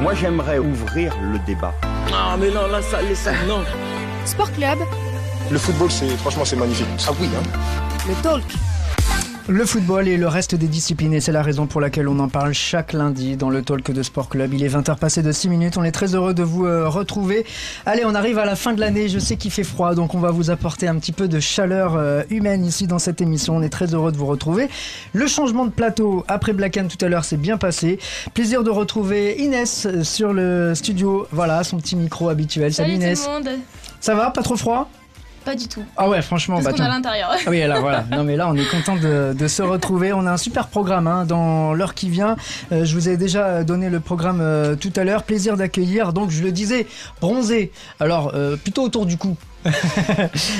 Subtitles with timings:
[0.00, 1.74] Moi, j'aimerais ouvrir le débat.
[2.10, 3.62] Ah, mais non, là, ça, les ça, non.
[4.24, 4.78] Sport Club.
[5.50, 6.86] Le football, c'est franchement, c'est magnifique.
[7.06, 7.42] Ah oui, hein.
[8.08, 8.44] Le talk.
[9.48, 12.28] Le football et le reste des disciplines, et c'est la raison pour laquelle on en
[12.28, 14.54] parle chaque lundi dans le talk de Sport Club.
[14.54, 17.44] Il est 20h passé de 6 minutes, on est très heureux de vous euh, retrouver.
[17.84, 20.20] Allez, on arrive à la fin de l'année, je sais qu'il fait froid, donc on
[20.20, 23.56] va vous apporter un petit peu de chaleur euh, humaine ici dans cette émission.
[23.56, 24.68] On est très heureux de vous retrouver.
[25.14, 27.98] Le changement de plateau après Black tout à l'heure s'est bien passé.
[28.34, 31.26] Plaisir de retrouver Inès euh, sur le studio.
[31.32, 32.72] Voilà, son petit micro habituel.
[32.72, 33.24] Salut, Salut Inès.
[33.24, 33.58] tout le monde.
[34.00, 34.30] Ça va?
[34.30, 34.88] Pas trop froid?
[35.44, 35.82] Pas du tout.
[35.96, 37.30] Ah ouais, franchement, Parce bah, qu'on est à l'intérieur.
[37.32, 38.04] Ah Oui, là, voilà.
[38.10, 40.12] Non, mais là, on est content de, de se retrouver.
[40.12, 42.36] On a un super programme hein, dans l'heure qui vient.
[42.72, 45.22] Euh, je vous ai déjà donné le programme euh, tout à l'heure.
[45.22, 46.86] Plaisir d'accueillir, donc, je le disais,
[47.20, 47.72] bronzé.
[48.00, 49.36] Alors, euh, plutôt autour du cou.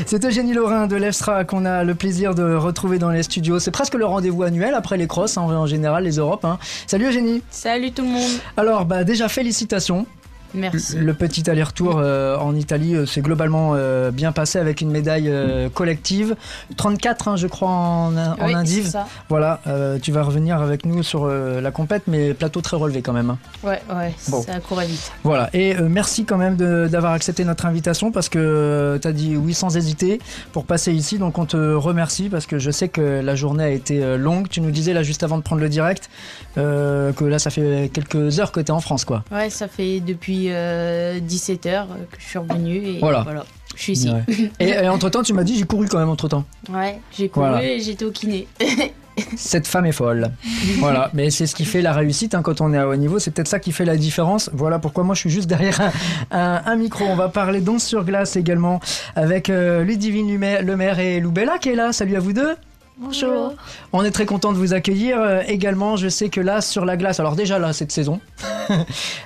[0.06, 3.58] C'est Eugénie Laurin de l'EFSTRA qu'on a le plaisir de retrouver dans les studios.
[3.58, 6.44] C'est presque le rendez-vous annuel après les crosses, hein, en général, les Europes.
[6.44, 6.58] hein.
[6.86, 7.42] Salut Eugénie.
[7.50, 8.30] Salut tout le monde.
[8.56, 10.06] Alors, bah, déjà, félicitations.
[10.54, 10.96] Merci.
[10.98, 15.28] Le petit aller-retour euh, en Italie euh, s'est globalement euh, bien passé avec une médaille
[15.28, 16.36] euh, collective.
[16.76, 18.92] 34, hein, je crois, en, en Oui, indiv.
[19.28, 19.60] Voilà,
[20.02, 23.30] tu vas revenir avec nous sur la compète, mais plateau très relevé quand même.
[23.30, 23.38] hein.
[23.62, 24.42] Ouais, ouais, Bon.
[24.42, 25.12] ça courait vite.
[25.24, 29.54] Voilà, et merci quand même d'avoir accepté notre invitation parce que tu as dit oui
[29.54, 30.20] sans hésiter
[30.52, 31.18] pour passer ici.
[31.18, 34.48] Donc on te remercie parce que je sais que la journée a été longue.
[34.48, 36.08] Tu nous disais là juste avant de prendre le direct
[36.56, 39.24] que là ça fait quelques heures que tu es en France quoi.
[39.30, 43.22] Ouais, ça fait depuis 17h que je suis revenue et Voilà.
[43.22, 43.44] voilà.
[43.76, 44.10] Je suis ici.
[44.10, 44.50] Ouais.
[44.60, 46.44] Et, et entre temps, tu m'as dit j'ai couru quand même entre temps.
[46.72, 47.64] Ouais, j'ai couru Voilà.
[47.64, 48.46] et j'étais au kiné.
[49.36, 50.30] Cette femme est folle.
[50.78, 53.18] voilà, mais c'est ce qui fait la réussite hein, quand on est à haut niveau.
[53.18, 54.48] C'est peut-être ça qui fait la différence.
[54.54, 55.90] Voilà pourquoi moi je suis juste derrière un,
[56.38, 57.04] un- un micro.
[57.04, 58.80] On va parler danse sur glace également
[59.16, 61.92] avec euh, Ludivine Lumer- Lemaire et Lou Bella qui est là.
[61.92, 62.54] Salut à vous deux.
[63.02, 63.54] Bonjour.
[63.94, 65.96] On est très content de vous accueillir euh, également.
[65.96, 68.20] Je sais que là, sur la glace, alors déjà là, cette saison,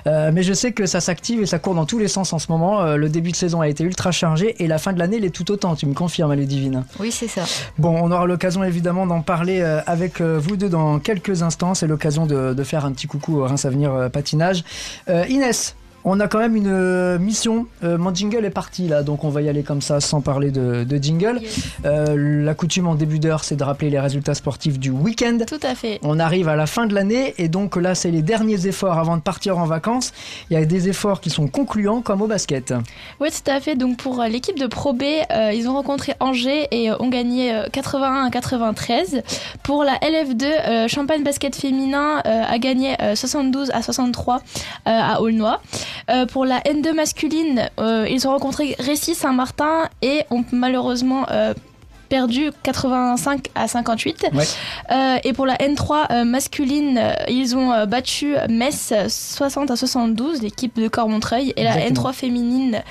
[0.07, 2.37] Euh, mais je sais que ça s'active et ça court dans tous les sens en
[2.39, 2.81] ce moment.
[2.81, 5.31] Euh, le début de saison a été ultra chargé et la fin de l'année l'est
[5.31, 5.75] tout autant.
[5.75, 7.43] Tu me confirmes, Ludivine Oui, c'est ça.
[7.79, 11.73] Bon, on aura l'occasion évidemment d'en parler avec vous deux dans quelques instants.
[11.73, 14.63] C'est l'occasion de, de faire un petit coucou au Reims Avenir Patinage.
[15.07, 15.75] Inès,
[16.05, 17.67] on a quand même une euh, mission.
[17.83, 20.51] Euh, mon jingle est parti là, donc on va y aller comme ça sans parler
[20.51, 21.41] de, de jingle.
[21.85, 25.39] Euh, la coutume en début d'heure, c'est de rappeler les résultats sportifs du week-end.
[25.47, 25.99] Tout à fait.
[26.03, 29.17] On arrive à la fin de l'année et donc là, c'est les derniers efforts avant
[29.17, 30.13] de partir en vacances.
[30.49, 32.73] Il y a des efforts qui sont concluants comme au basket.
[33.19, 33.75] Oui, tout à fait.
[33.75, 35.03] Donc pour l'équipe de Pro B,
[35.53, 39.23] ils ont rencontré Angers et ont gagné euh, 81 à 93.
[39.63, 44.39] Pour la LF2, euh, Champagne Basket Féminin a gagné euh, 72 à 63 euh,
[44.85, 45.57] à Aulnoy.
[46.09, 51.53] Euh, pour la N2 masculine, euh, ils ont rencontré Récy Saint-Martin et ont malheureusement euh,
[52.09, 54.27] perdu 85 à 58.
[54.33, 54.43] Ouais.
[54.91, 60.41] Euh, et pour la N3 euh, masculine, euh, ils ont battu Metz 60 à 72,
[60.41, 61.53] l'équipe de Cormontreuil.
[61.57, 62.09] Et la Exactement.
[62.09, 62.83] N3 féminine,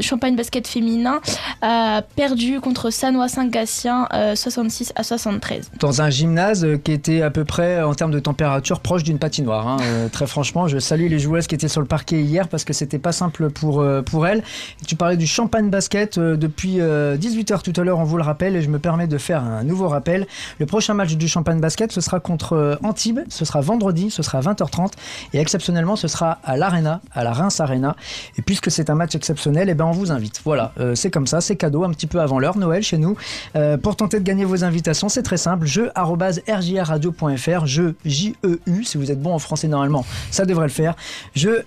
[0.00, 1.20] Champagne Basket féminin,
[1.62, 5.70] a perdu contre Sanois Saint-Gatien euh, 66 à 73.
[5.80, 9.66] dans un gymnase qui était à peu près en termes de température proche d'une patinoire.
[9.66, 9.76] hein.
[10.12, 12.98] Très franchement, je salue les joueuses qui étaient sur le parquet hier parce que c'était
[12.98, 14.42] pas simple pour, pour elles.
[14.86, 18.68] Tu parlais du champagne basket depuis 18h tout à l'heure, on vous rappelle, et je
[18.68, 20.26] me permets de faire un nouveau rappel.
[20.58, 24.22] Le prochain match du champagne basket, ce sera contre euh, Antibes, ce sera vendredi, ce
[24.22, 24.92] sera à 20h30
[25.32, 27.96] et exceptionnellement, ce sera à l'Arena, à la Reims Arena.
[28.38, 30.40] Et puisque c'est un match exceptionnel, eh ben on vous invite.
[30.44, 33.16] Voilà, euh, c'est comme ça, c'est cadeau un petit peu avant l'heure, Noël chez nous.
[33.56, 35.66] Euh, pour tenter de gagner vos invitations, c'est très simple.
[35.66, 40.94] Jeu rjradio.fr, jeu J-E-U, si vous êtes bon en français normalement, ça devrait le faire.
[41.34, 41.64] Jeu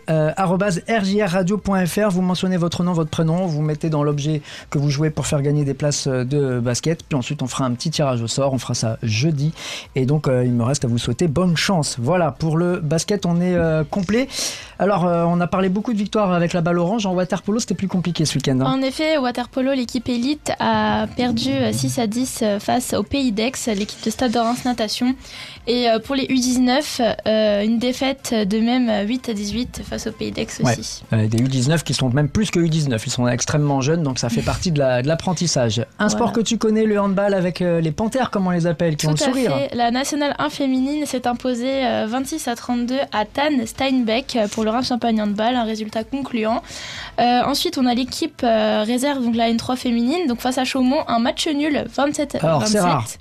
[2.09, 5.41] vous mentionnez votre nom, votre prénom, vous mettez dans l'objet que vous jouez pour faire
[5.41, 6.23] gagner des places euh,
[6.59, 7.03] basket.
[7.07, 9.51] Puis ensuite, on fera un petit tirage au sort, on fera ça jeudi.
[9.95, 11.97] Et donc, euh, il me reste à vous souhaiter bonne chance.
[11.99, 14.27] Voilà, pour le basket, on est euh, complet.
[14.79, 17.05] Alors, euh, on a parlé beaucoup de victoires avec la balle orange.
[17.05, 18.59] En waterpolo, c'était plus compliqué ce week-end.
[18.61, 18.65] hein.
[18.65, 23.03] En effet, au Waterpolo, l'équipe élite a perdu euh, 6 à 10 euh, face au
[23.03, 25.13] Pays d'Aix, l'équipe de Stade de Reims Natation.
[25.67, 30.07] Et euh, pour les U19, euh, une défaite de même euh, 8 à 18 face
[30.07, 31.03] au Pays d'Aix aussi.
[31.13, 34.29] Euh, des U19 qui sont même plus que U19, ils sont extrêmement jeunes, donc ça
[34.29, 35.85] fait partie de la- de l'apprentissage.
[35.99, 38.95] Un sport que tu connais, le handball, avec euh, les panthères, comme on les appelle,
[38.95, 39.55] qui ont le sourire.
[39.55, 39.75] fait.
[39.75, 44.63] La nationale 1 féminine s'est imposée euh, 26 à 32 à Tann Steinbeck euh, pour
[44.63, 46.63] le Reims Champagne Handball, un résultat concluant.
[47.19, 51.03] Euh, ensuite, on a l'équipe euh, réserve, donc la N3 féminine, donc face à Chaumont,
[51.07, 53.19] un match nul 27 à Alors, 27.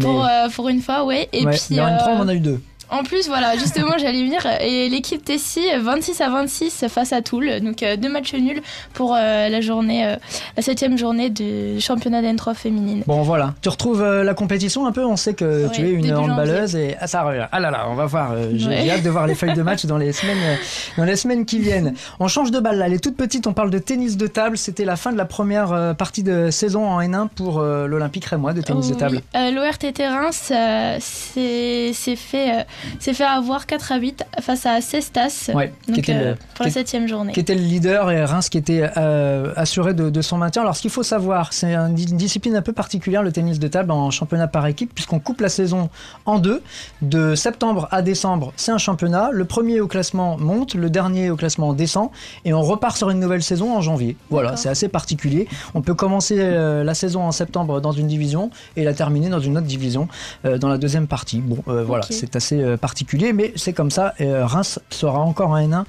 [0.00, 1.28] Pour, Mais- euh, pour une fois, ouais.
[1.32, 2.60] Et Ouais, puis, mais en M3, euh, on en a eu deux.
[2.92, 4.40] En plus, voilà, justement, j'allais venir.
[4.60, 7.60] Et l'équipe Tessie, 26 à 26 face à Toul.
[7.60, 8.62] Donc, euh, deux matchs nuls
[8.94, 10.16] pour euh, la journée, euh,
[10.56, 13.02] la septième journée du championnat d'N3 féminine.
[13.06, 16.12] Bon voilà, tu retrouves euh, la compétition un peu, on sait que tu es une
[16.14, 17.46] handballeuse et ah, ça revient.
[17.50, 18.90] Ah là là, on va voir, j'ai Ouais.
[18.90, 20.58] hâte de voir les feuilles de match dans les semaines
[20.96, 21.94] dans les semaines qui viennent.
[22.20, 24.84] On change de balle là, les toutes petites, on parle de tennis de table, c'était
[24.84, 28.52] la fin de la première euh, partie de saison en N1 pour euh, l'Olympique Rémois
[28.52, 28.98] de tennis de Oui.
[28.98, 29.20] table.
[29.34, 32.62] Euh, L'ORTT Reims euh, s'est s'est fait, euh,
[32.98, 36.36] s'est fait avoir 4 à 8 face à Cestas Ouais, qui donc, était euh, le-
[36.54, 37.32] pour la septième journée.
[37.32, 40.62] qui était le leader et Reims qui était euh, assuré de, de son maintien.
[40.62, 43.68] Alors ce qu'il faut savoir, c'est un- une discipline un peu particulière, le tennis de
[43.68, 45.88] table en championnat par équipe, puisqu'on coupe la saison
[46.26, 46.62] en deux.
[47.00, 49.30] De septembre à décembre, c'est un championnat.
[49.32, 52.10] Le premier au classement monte, le dernier au classement descend,
[52.44, 54.16] et on repart sur une nouvelle saison en janvier.
[54.30, 55.48] Voilà, c'est assez particulier.
[55.74, 59.40] On peut commencer euh, la saison en septembre dans une division et la terminer dans
[59.40, 60.08] une autre division
[60.44, 61.38] euh, dans la deuxième partie.
[61.40, 64.14] Bon, euh, voilà, c'est assez euh, particulier, mais c'est comme ça.
[64.20, 65.84] Euh, Reims sera encore en N1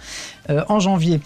[0.50, 1.20] euh, en janvier.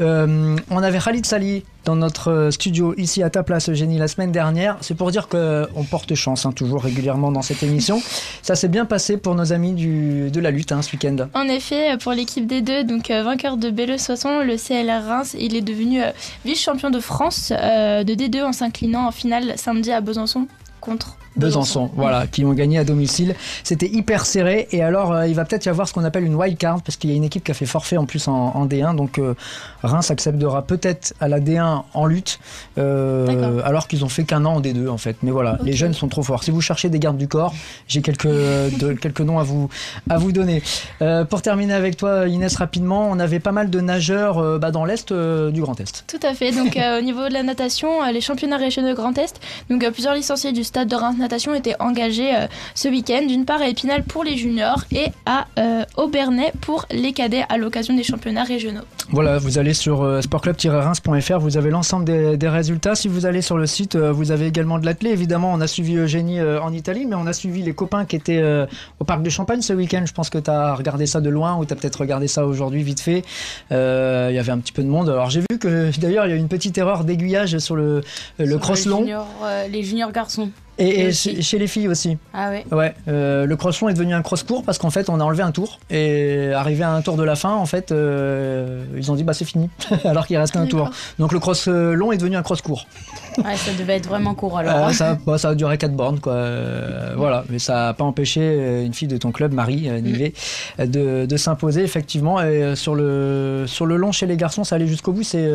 [0.00, 4.32] Euh, on avait Khalid Sali dans notre studio ici à ta place Eugénie la semaine
[4.32, 4.76] dernière.
[4.80, 8.00] C'est pour dire qu'on porte chance hein, toujours régulièrement dans cette émission.
[8.42, 11.28] Ça s'est bien passé pour nos amis du, de la lutte hein, ce week-end.
[11.34, 15.56] En effet, pour l'équipe des deux, donc vainqueur de Belle Soissons, le CLR Reims, il
[15.56, 16.10] est devenu euh,
[16.44, 20.46] vice-champion de France euh, de D2 en s'inclinant en finale samedi à Besançon
[20.80, 23.34] contre Besançon, voilà, qui ont gagné à domicile.
[23.64, 26.34] C'était hyper serré et alors euh, il va peut-être y avoir ce qu'on appelle une
[26.34, 28.32] wild card parce qu'il y a une équipe qui a fait forfait en plus en,
[28.32, 29.34] en D1, donc euh,
[29.82, 32.38] Reims accédera peut-être à la D1 en lutte,
[32.78, 35.16] euh, alors qu'ils ont fait qu'un an en D2 en fait.
[35.22, 36.42] Mais voilà, les jeunes sont trop forts.
[36.44, 37.54] Si vous cherchez des gardes du corps,
[37.88, 39.68] j'ai quelques de- quelques noms à vous
[40.10, 40.62] à vous donner.
[41.30, 45.12] Pour terminer avec toi Inès rapidement, on avait pas mal de nageurs bah, dans l'est
[45.12, 46.04] du Grand Est.
[46.06, 46.52] Tout à fait.
[46.52, 49.40] Donc, au niveau de la natation, les championnats régionaux Grand Est,
[49.70, 53.60] donc plusieurs licenciés du stade de Reims Natation étaient engagés euh, ce week-end, d'une part
[53.62, 58.02] à Épinal pour les juniors et à euh, Aubernais pour les cadets à l'occasion des
[58.02, 58.82] championnats régionaux.
[59.10, 62.94] Voilà, vous allez sur euh, sportclub-reims.fr, vous avez l'ensemble des, des résultats.
[62.94, 65.10] Si vous allez sur le site, euh, vous avez également de l'athlé.
[65.10, 68.16] Évidemment, on a suivi Eugénie euh, en Italie, mais on a suivi les copains qui
[68.16, 68.66] étaient euh,
[69.00, 70.02] au Parc de Champagne ce week-end.
[70.06, 72.44] Je pense que tu as regardé ça de loin ou tu as peut-être regardé ça
[72.46, 73.22] aujourd'hui vite fait.
[73.70, 75.08] Euh, Il y avait un petit peu de monde.
[75.08, 78.02] Alors j'ai vu que d'ailleurs, il y a une petite erreur d'aiguillage sur le,
[78.38, 80.50] le Sur cross les long juniors, euh, les juniors garçons.
[80.82, 82.18] Et, chez, chez les filles aussi.
[82.32, 82.64] Ah ouais.
[82.70, 85.24] Ouais, euh, le cross long est devenu un cross court parce qu'en fait on a
[85.24, 89.10] enlevé un tour et arrivé à un tour de la fin en fait euh, ils
[89.10, 89.70] ont dit bah c'est fini
[90.04, 90.90] alors qu'il restait un tour.
[91.18, 92.86] Donc le cross euh, long est devenu un cross court.
[93.44, 94.88] Ouais, ça devait être vraiment court alors.
[94.88, 96.34] Euh, ça, bah, ça a duré 4 bornes quoi.
[96.34, 100.32] Euh, voilà, mais ça n'a pas empêché euh, une fille de ton club, Marie Nivet,
[100.78, 102.40] euh, de, de s'imposer effectivement.
[102.42, 105.22] Et sur le sur le long chez les garçons, ça allait jusqu'au bout.
[105.22, 105.50] C'est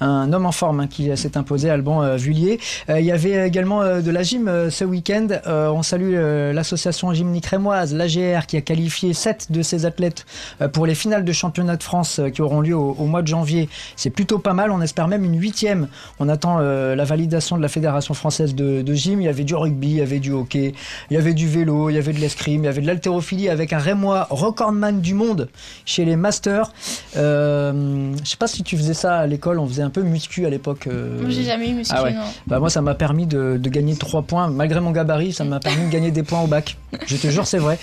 [0.00, 2.58] un homme en forme hein, qui s'est imposé, Alban Vullier.
[2.88, 5.28] Il y avait également de la gym ce week-end.
[5.46, 6.14] On salue
[6.54, 10.26] l'association gymnique rémoise, l'AGR, qui a qualifié 7 de ses athlètes
[10.72, 13.68] pour les finales de championnat de France qui auront lieu au, au mois de janvier.
[13.96, 14.70] C'est plutôt pas mal.
[14.70, 15.88] On espère même une huitième.
[16.18, 19.20] On attend la validation de la Fédération française de, de gym.
[19.20, 20.72] Il y avait du rugby, il y avait du hockey,
[21.10, 23.48] il y avait du vélo, il y avait de l'escrime, il y avait de l'haltérophilie
[23.48, 25.48] avec un Rémois recordman du monde
[25.84, 26.72] chez les masters.
[27.16, 29.58] Euh, je sais pas si tu faisais ça à l'école.
[29.58, 30.86] On faisait un peu muscu à l'époque.
[30.86, 32.12] euh, Moi, j'ai jamais eu muscu, ah ouais.
[32.12, 32.20] non.
[32.46, 34.48] bah moi, ça m'a permis de, de gagner 3 points.
[34.48, 36.76] Malgré mon gabarit, ça m'a permis de gagner des points au bac.
[37.06, 37.78] Je te jure, c'est vrai.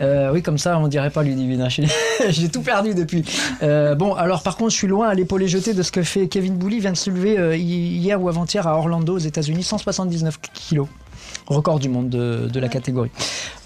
[0.00, 1.62] Euh, oui, comme ça, on dirait pas Ludivine.
[1.62, 1.68] hein.
[2.28, 3.24] J'ai tout perdu depuis.
[3.62, 6.28] Euh, bon, alors par contre, je suis loin à l'épaule jetée de ce que fait
[6.28, 6.76] Kevin Bouley.
[6.76, 10.88] Il vient de se lever euh, hier ou avant-hier à Orlando, aux États-Unis, 179 kilos.
[11.46, 13.10] Record du monde de, de la catégorie.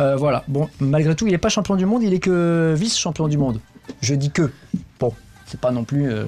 [0.01, 0.45] Euh, voilà.
[0.49, 3.61] Bon, malgré tout, il n'est pas champion du monde, il est que vice-champion du monde.
[4.01, 4.51] Je dis que.
[4.99, 5.13] Bon,
[5.47, 6.11] c'est pas non plus.
[6.11, 6.25] euh,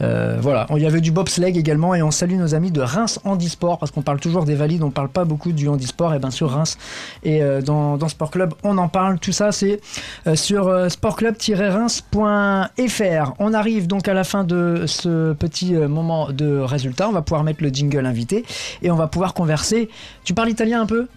[0.00, 0.66] euh, voilà.
[0.76, 3.90] Il y avait du bobsleigh également et on salue nos amis de Reims Handisport parce
[3.90, 6.14] qu'on parle toujours des valides, on parle pas beaucoup du handisport.
[6.14, 6.78] Et bien sur Reims
[7.22, 9.18] et euh, dans, dans Sport Club, on en parle.
[9.18, 9.80] Tout ça, c'est
[10.26, 13.32] euh, sur euh, sportclub-reims.fr.
[13.38, 17.08] On arrive donc à la fin de ce petit euh, moment de résultat.
[17.08, 18.44] On va pouvoir mettre le jingle invité
[18.82, 19.88] et on va pouvoir converser.
[20.24, 21.08] Tu parles italien un peu?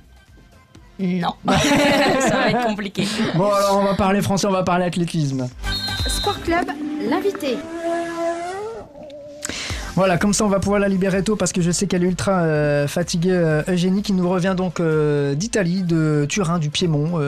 [1.00, 1.34] Non.
[1.48, 3.06] ça va être compliqué.
[3.36, 5.50] Bon, alors on va parler français, on va parler athlétisme.
[6.08, 6.68] Sport Club,
[7.10, 7.58] l'invité.
[9.96, 12.08] Voilà, comme ça on va pouvoir la libérer tôt parce que je sais qu'elle est
[12.08, 13.32] ultra euh, fatiguée.
[13.34, 17.20] euh, Eugénie qui nous revient donc euh, d'Italie, de Turin, du Piémont.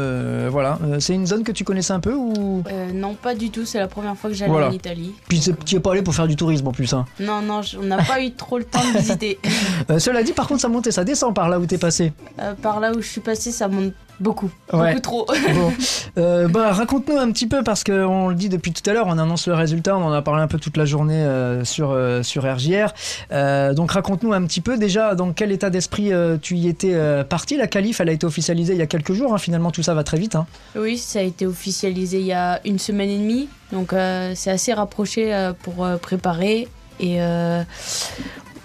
[0.50, 2.63] voilà, c'est une zone que tu connaissais un peu ou?
[2.93, 3.65] Non, pas du tout.
[3.65, 4.70] C'est la première fois que j'allais Voilà.
[4.70, 5.13] en Italie.
[5.27, 6.93] puis tu es pas allé pour faire du tourisme en plus.
[6.93, 7.05] Hein.
[7.20, 9.39] Non, non, on n'a pas eu trop le temps de visiter.
[10.00, 12.13] Cela dit, par contre, ça monte et ça descend par là où t'es passé.
[12.39, 14.89] Euh, par là où je suis passée, ça monte Beaucoup, Ouais.
[14.89, 15.27] beaucoup trop.
[15.53, 15.73] Bon,
[16.17, 19.17] Euh, bah, raconte-nous un petit peu parce qu'on le dit depuis tout à l'heure, on
[19.17, 22.21] annonce le résultat, on en a parlé un peu toute la journée euh, sur euh,
[22.23, 22.93] sur RJR.
[23.31, 26.93] Euh, donc raconte-nous un petit peu déjà dans quel état d'esprit euh, tu y étais
[26.93, 27.57] euh, parti.
[27.57, 29.33] La qualif, elle a été officialisée il y a quelques jours.
[29.33, 29.37] hein.
[29.39, 30.35] finalement, tout ça va très vite.
[30.35, 30.45] hein.
[30.75, 34.51] Oui, ça a été officialisé il y a une semaine et demie, donc euh, c'est
[34.51, 36.67] assez rapproché euh, pour euh, préparer.
[36.99, 37.63] Et euh,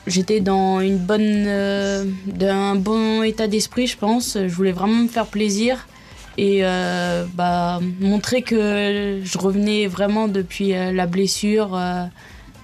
[0.08, 4.36] j'étais dans une bonne, euh, d'un bon état d'esprit, je pense.
[4.36, 5.86] Je voulais vraiment me faire plaisir
[6.36, 11.78] et euh, bah, montrer que je revenais vraiment depuis euh, la blessure,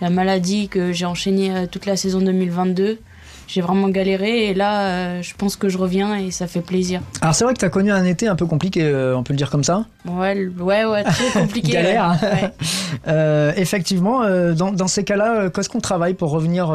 [0.00, 2.98] la maladie que j'ai enchaînée toute la saison 2022.
[3.46, 7.00] J'ai vraiment galéré et là, euh, je pense que je reviens et ça fait plaisir.
[7.20, 9.32] Alors c'est vrai que tu as connu un été un peu compliqué, euh, on peut
[9.32, 9.84] le dire comme ça.
[10.06, 11.72] Ouais, ouais, ouais, très compliqué.
[11.72, 12.18] Galère.
[12.22, 12.28] ouais.
[12.42, 12.50] Ouais.
[13.06, 16.68] Euh, effectivement, euh, dans, dans ces cas-là, qu'est-ce qu'on travaille pour revenir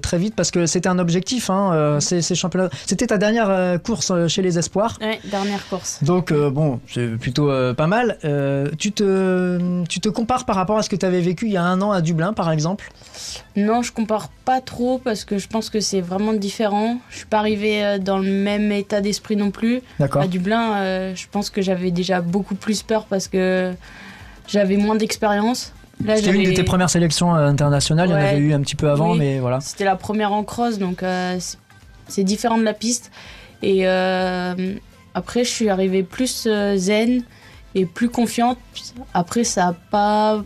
[0.00, 0.34] très vite?
[0.36, 2.68] Parce que c'était un objectif, hein, euh, ces, ces championnats.
[2.86, 4.98] C'était ta dernière course chez les Espoirs.
[5.00, 5.98] Ouais, dernière course.
[6.02, 8.18] Donc bon, c'est plutôt pas mal.
[8.78, 11.56] Tu, te, tu te compares par rapport à ce que tu avais vécu il y
[11.56, 12.92] a un an à Dublin, par exemple?
[13.56, 16.98] Non, je compare pas trop parce que je pense que c'est vraiment différent.
[17.10, 19.80] Je suis pas arrivée euh, dans le même état d'esprit non plus.
[19.98, 23.72] À Dublin, euh, je pense que j'avais déjà beaucoup plus peur parce que
[24.46, 25.72] j'avais moins d'expérience.
[26.16, 28.08] C'était une de tes premières sélections euh, internationales.
[28.08, 29.18] Il y en avait eu un petit peu avant, Oui.
[29.18, 29.60] mais voilà.
[29.60, 31.38] C'était la première en cross, donc euh,
[32.08, 33.10] c'est- différent de la piste.
[33.62, 34.74] Et euh,
[35.14, 37.22] après, je suis arrivée plus zen
[37.74, 38.58] et plus confiante.
[39.14, 40.42] Après, ça n'a pas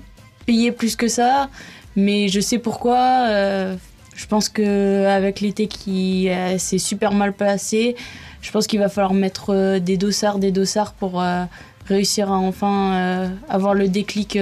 [0.47, 1.49] payé plus que ça,
[1.97, 3.25] mais je sais pourquoi.
[4.19, 7.95] Je pense que avec l'été qui euh, s'est super mal passé,
[8.43, 11.45] je pense qu'il va falloir mettre euh, des dossards, des dossards pour euh,
[11.87, 14.37] réussir à enfin avoir le déclic.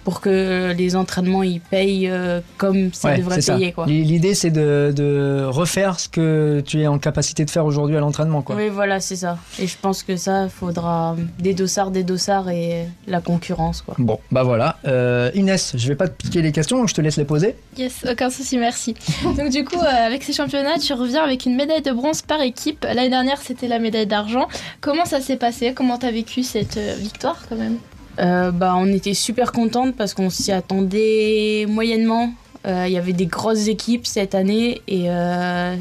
[0.00, 4.50] Euh, pour que les entraînements ils payent euh, comme ça Ouais, devrait payer L'idée, c'est
[4.50, 8.42] de, de refaire ce que tu es en capacité de faire aujourd'hui à l'entraînement.
[8.42, 8.56] quoi.
[8.56, 9.38] Oui, voilà, c'est ça.
[9.58, 13.94] Et je pense que ça, faudra des dossards, des dossards et la concurrence, quoi.
[13.98, 14.78] Bon, bah voilà.
[14.86, 17.56] Euh, Inès, je vais pas te piquer les questions, donc je te laisse les poser.
[17.76, 18.94] Yes, aucun souci, merci.
[19.36, 22.40] Donc du coup, euh, avec ces championnats, tu reviens avec une médaille de bronze par
[22.40, 22.84] équipe.
[22.84, 24.48] L'année dernière, c'était la médaille d'argent.
[24.80, 25.72] Comment ça s'est passé?
[25.74, 27.76] Comment t'as vécu cette euh, victoire quand même?
[28.20, 32.32] Euh, bah, on était super contente parce qu'on s'y attendait moyennement.
[32.66, 35.74] Euh, Il y avait des grosses équipes cette année et euh,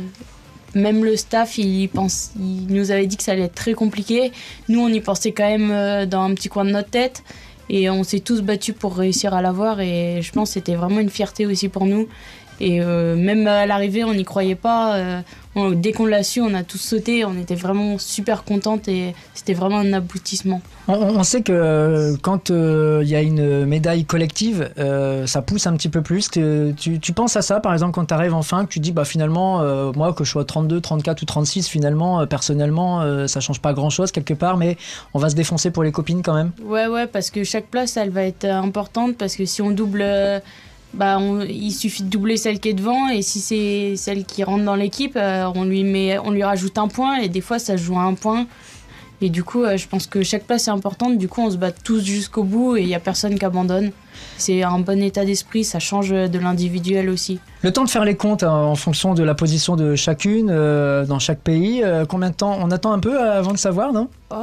[0.74, 4.32] même le staff, il, pense, il nous avait dit que ça allait être très compliqué.
[4.70, 7.24] Nous, on y pensait quand même dans un petit coin de notre tête
[7.70, 11.00] et on s'est tous battus pour réussir à l'avoir et je pense que c'était vraiment
[11.00, 12.08] une fierté aussi pour nous.
[12.62, 14.96] Et euh, même à l'arrivée, on n'y croyait pas.
[14.96, 15.22] Euh,
[15.56, 17.24] on- dès qu'on l'a su, on a tous sauté.
[17.26, 20.62] On était vraiment super contentes et c'était vraiment un aboutissement.
[20.88, 24.70] On, on sait que euh, quand euh, il y a une médaille collective,
[25.26, 26.28] ça pousse un petit peu plus.
[26.28, 28.80] Que tu, tu penses à ça, par exemple, quand tu arrives en fin, que tu
[28.80, 29.60] dis, bah finalement,
[29.94, 34.34] moi, que je sois 32, 34 ou 36, finalement, personnellement, ça change pas grand-chose quelque
[34.34, 34.78] part, mais
[35.14, 36.52] on va se défoncer pour les copines quand même.
[36.64, 39.16] Ouais, ouais, parce que chaque place, elle va être importante.
[39.18, 40.04] Parce que si on double,
[40.94, 43.10] bah, on- il suffit de doubler celle qui est devant.
[43.10, 46.78] Et si c'est celle qui rentre dans l'équipe, euh, on, lui met, on lui rajoute
[46.78, 47.18] un point.
[47.18, 48.48] Et des fois, ça se joue à un point.
[49.22, 51.18] Et du coup, euh, je pense que chaque place est importante.
[51.18, 53.92] Du coup, on se bat tous jusqu'au bout et il n'y a personne qui abandonne.
[54.38, 55.66] C'est un bon état d'esprit.
[55.66, 57.40] Ça change de l'individuel aussi.
[57.62, 61.06] Le temps de faire les comptes hein, en fonction de la position de chacune euh,
[61.06, 64.08] dans chaque pays, euh, combien de temps On attend un peu avant de savoir, non?
[64.32, 64.36] Oh,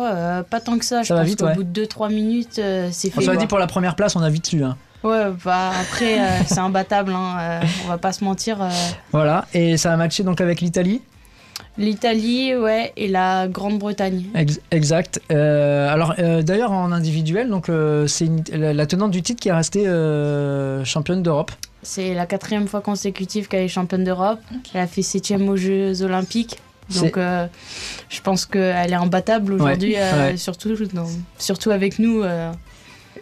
[0.51, 1.03] pas tant que ça.
[1.03, 1.55] Je Ça va pense qu'au ouais.
[1.55, 2.61] bout de 2-3 minutes,
[2.91, 3.21] c'est fait.
[3.21, 3.37] On quoi.
[3.37, 4.63] dit pour la première place, on a vite dessus.
[4.63, 4.77] Hein.
[5.05, 7.13] Ouais, bah après, euh, c'est imbattable.
[7.13, 8.61] Hein, euh, on va pas se mentir.
[8.63, 8.69] euh.
[9.13, 11.01] Voilà, et ça a matché donc avec l'Italie?
[11.79, 14.25] L'Italie, ouais, et la Grande-Bretagne.
[14.35, 15.21] Ex- Exact.
[15.31, 17.71] Euh, alors d'ailleurs en individuel, donc
[18.07, 19.85] c'est la, tenante du titre qui est restée
[20.85, 21.53] championne d'Europe.
[21.83, 24.41] C'est la quatrième fois consécutive qu'elle est championne d'Europe.
[24.75, 26.59] Elle a fait septième aux Jeux Olympiques.
[26.95, 27.47] Donc euh,
[28.09, 30.75] je pense qu'elle est imbattable aujourd'hui, Ouais, euh, surtout,
[31.39, 32.23] surtout avec nous.
[32.23, 32.53] euh.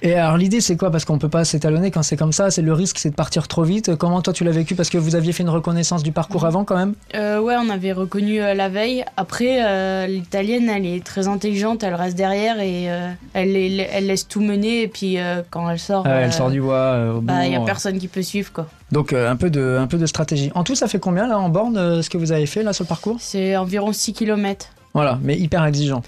[0.02, 0.90] Et alors l'idée c'est quoi?
[0.90, 2.50] Parce qu'on peut pas s'étalonner quand c'est comme ça.
[2.50, 3.94] C'est le risque, c'est de partir trop vite.
[3.96, 4.74] Comment toi tu l'as vécu?
[4.74, 6.94] Parce que vous aviez fait une reconnaissance du parcours avant quand même.
[7.14, 9.04] Euh, ouais, on avait reconnu euh, la veille.
[9.16, 14.28] Après, euh, l'italienne, elle est très intelligente, elle reste derrière et elle, elle, elle laisse
[14.28, 14.82] tout mener.
[14.82, 15.18] Et puis
[15.50, 17.14] quand elle sort, Ah elle sort du bois.
[17.14, 18.66] bon bah, il y a personne qui peut suivre quoi.
[18.92, 20.52] Donc un peu de un peu de stratégie.
[20.54, 22.84] En tout, ça fait combien là en borne ce que vous avez fait là sur
[22.84, 23.16] le parcours?
[23.20, 24.68] C'est environ 6 km.
[24.94, 26.02] Voilà, mais hyper exigeant.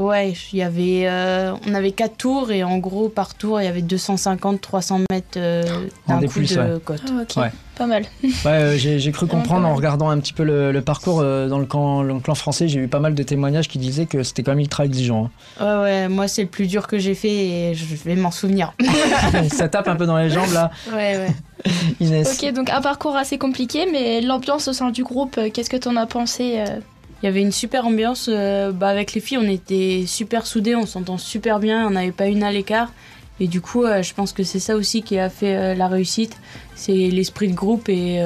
[0.00, 3.64] Ouais, il y avait, euh, on avait 4 tours et en gros par tour il
[3.64, 5.62] y avait 250-300 mètres euh,
[6.08, 6.80] d'un coup plus, de ouais.
[6.84, 7.02] côte.
[7.36, 7.50] Ah, Ouais.
[7.76, 8.04] pas mal.
[8.22, 11.58] Ouais, euh, j'ai cru comprendre en regardant un petit peu le, le parcours euh, dans
[11.58, 12.66] le clan, le clan français.
[12.68, 15.30] J'ai eu pas mal de témoignages qui disaient que c'était quand même ultra exigeant.
[15.60, 15.64] hein.
[15.64, 18.72] Ouais, ouais, moi c'est le plus dur que j'ai fait et je vais m'en souvenir.
[19.52, 21.30] ça tape un peu dans les jambes là, ouais, ouais.
[22.00, 22.40] Inès.
[22.42, 25.96] Ok, donc un parcours assez compliqué, mais l'ambiance au sein du groupe, qu'est-ce que t'en
[25.96, 26.80] as pensé euh
[27.22, 28.28] Il y avait une super ambiance.
[28.30, 32.12] euh, bah, avec les filles, on était super soudés, on s'entend super bien, on n'avait
[32.12, 32.92] pas une à l'écart.
[33.40, 35.88] Et du coup, euh, je pense que c'est ça aussi qui a fait euh, la
[35.88, 36.36] réussite.
[36.74, 38.20] C'est l'esprit de groupe et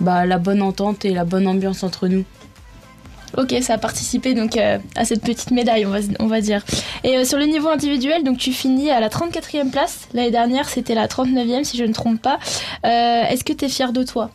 [0.00, 2.24] bah, la bonne entente et la bonne ambiance entre nous.
[3.36, 6.64] Ok, ça a participé donc euh, à cette petite médaille, on va, on va dire.
[7.04, 10.08] Et euh, sur le niveau individuel, donc tu finis à la 34e place.
[10.14, 12.38] L'année dernière, c'était la 39e, si je ne me trompe pas.
[12.86, 14.30] Euh, Est-ce que tu es fier de toi?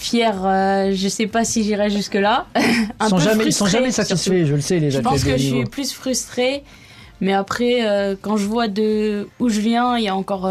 [0.00, 2.46] Euh, fier, euh, je sais pas si j'irai jusque-là.
[2.56, 5.36] Ils sont jamais, ils sont jamais satisfaits, je le sais, les Je athlètes pense que
[5.36, 5.56] je niveau.
[5.58, 6.62] suis plus frustrée.
[7.20, 10.48] Mais après, euh, quand je vois de où je viens, il y a encore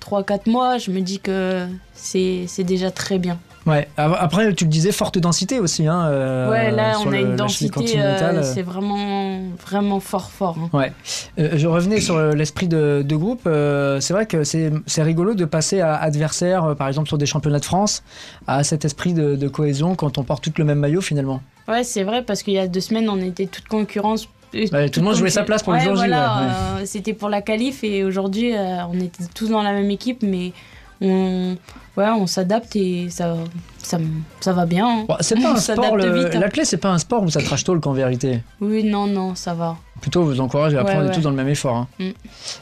[0.00, 3.38] 3-4 mois, je me dis que c'est déjà très bien.
[3.68, 3.86] Ouais.
[3.96, 5.86] Après, tu le disais, forte densité aussi.
[5.86, 10.56] Hein, euh, ouais, là, on a le- une densité, euh, c'est vraiment, vraiment fort, fort.
[10.58, 10.70] hein.
[10.76, 10.92] Ouais.
[11.38, 13.42] Euh, je revenais sur euh, l'esprit de, de groupe.
[13.44, 14.72] C'est vrai que c'est
[15.02, 18.02] rigolo de passer à adversaire, par exemple sur des championnats de France,
[18.46, 21.40] à cet esprit de, de cohésion quand on porte tout le même maillot finalement.
[21.68, 24.28] Ouais, c'est vrai, parce qu'il y a deux semaines, on était toute concurrence.
[24.54, 26.82] Ouais, tout le monde jouait sa place pour le ouais, jour J, voilà, ouais, ouais.
[26.82, 30.22] euh, C'était pour la qualif et aujourd'hui, euh, on était tous dans la même équipe,
[30.22, 30.52] mais
[31.00, 31.56] on,
[31.96, 33.34] ouais, on s'adapte et ça,
[33.82, 33.98] ça,
[34.40, 34.86] ça va bien.
[34.86, 35.04] hein.
[35.08, 36.60] Bon, c'est pas On un sport, s'adapte le- vite, hein.
[36.64, 38.40] c'est pas un sport où ça trash talk en vérité.
[38.60, 39.76] Oui, non, non, ça va.
[40.00, 41.14] Plutôt, vous encourage à Ouais, prendre ouais.
[41.14, 41.74] tous dans le même effort.
[41.76, 42.12] hein.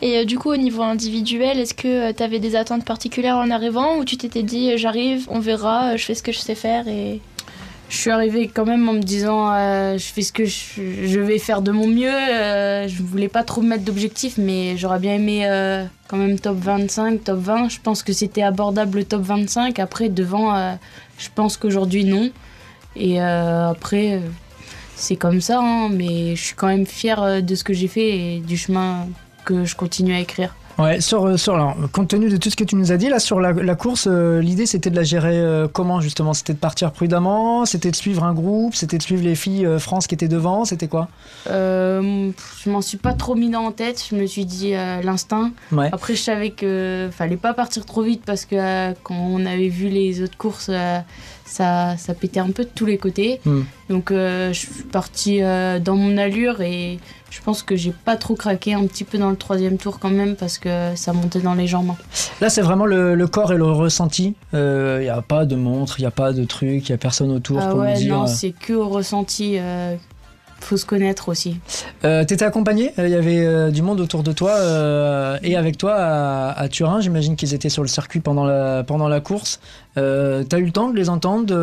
[0.00, 3.50] Et euh, du coup, au niveau individuel, est-ce que tu avais des attentes particulières en
[3.50, 6.38] arrivant ou tu t'étais dit euh, j'arrive, on verra, euh, je fais ce que je
[6.38, 7.21] sais faire et
[7.88, 11.38] Je suis arrivée quand même en me disant euh, je fais ce que je, vais
[11.38, 12.12] faire de mon mieux.
[12.12, 16.38] euh, je voulais pas trop me mettre d'objectifs, mais j'aurais bien aimé euh, quand même
[16.38, 17.69] top 25, top 20.
[17.69, 19.78] Je pense que c'était abordable le top 25.
[19.78, 20.76] Après, devant,
[21.19, 22.31] je pense qu'aujourd'hui, non.
[22.97, 24.21] Et après,
[24.97, 28.09] c'est comme ça, hein, mais je suis quand même fière de ce que j'ai fait
[28.09, 29.07] et du chemin
[29.45, 30.57] que je continue à écrire.
[30.78, 33.09] Ouais, sur, euh, sur alors, compte tenu de tout ce que tu nous as dit
[33.09, 36.35] là sur la, la course, euh, l'idée c'était de la gérer euh, comment justement?
[36.35, 39.78] C'était de partir prudemment, c'était de suivre un groupe, c'était de suivre les filles euh,
[39.78, 41.09] France qui étaient devant, c'était quoi?
[41.47, 44.04] Je m'en suis pas trop mis dans en tête.
[44.11, 45.52] Je me suis dit l'instinct.
[45.73, 45.88] Ouais.
[45.92, 49.88] Après, je savais que fallait pas partir trop vite parce que quand on avait vu
[49.88, 50.71] les autres courses,
[51.45, 53.40] ça, ça pétait un peu de tous les côtés.
[53.45, 53.62] Hmm.
[53.88, 56.99] Donc, je suis partie dans mon allure et
[57.37, 60.11] je pense que j'ai pas trop craqué un petit peu dans le troisième tour quand
[60.11, 61.93] même parce que ça montait dans les jambes.
[62.40, 64.35] Là c'est vraiment le, le corps et le ressenti.
[64.52, 66.99] Il n'y a pas de montre, il n'y a pas de truc, il n'y a
[66.99, 68.14] personne autour Ah pour ouais, nous dire.
[68.14, 69.57] non, euh, c'est que au ressenti.
[69.59, 69.95] euh,
[70.61, 71.59] faut se connaître aussi.
[72.05, 75.76] Euh, T'étais accompagné Il y avait euh, du monde autour de toi euh, et avec
[75.76, 77.00] toi à, à Turin.
[77.02, 79.60] J'imagine qu'ils étaient sur le circuit pendant la, pendant la course.
[79.99, 81.54] Euh, T'as eu le temps de les entendre.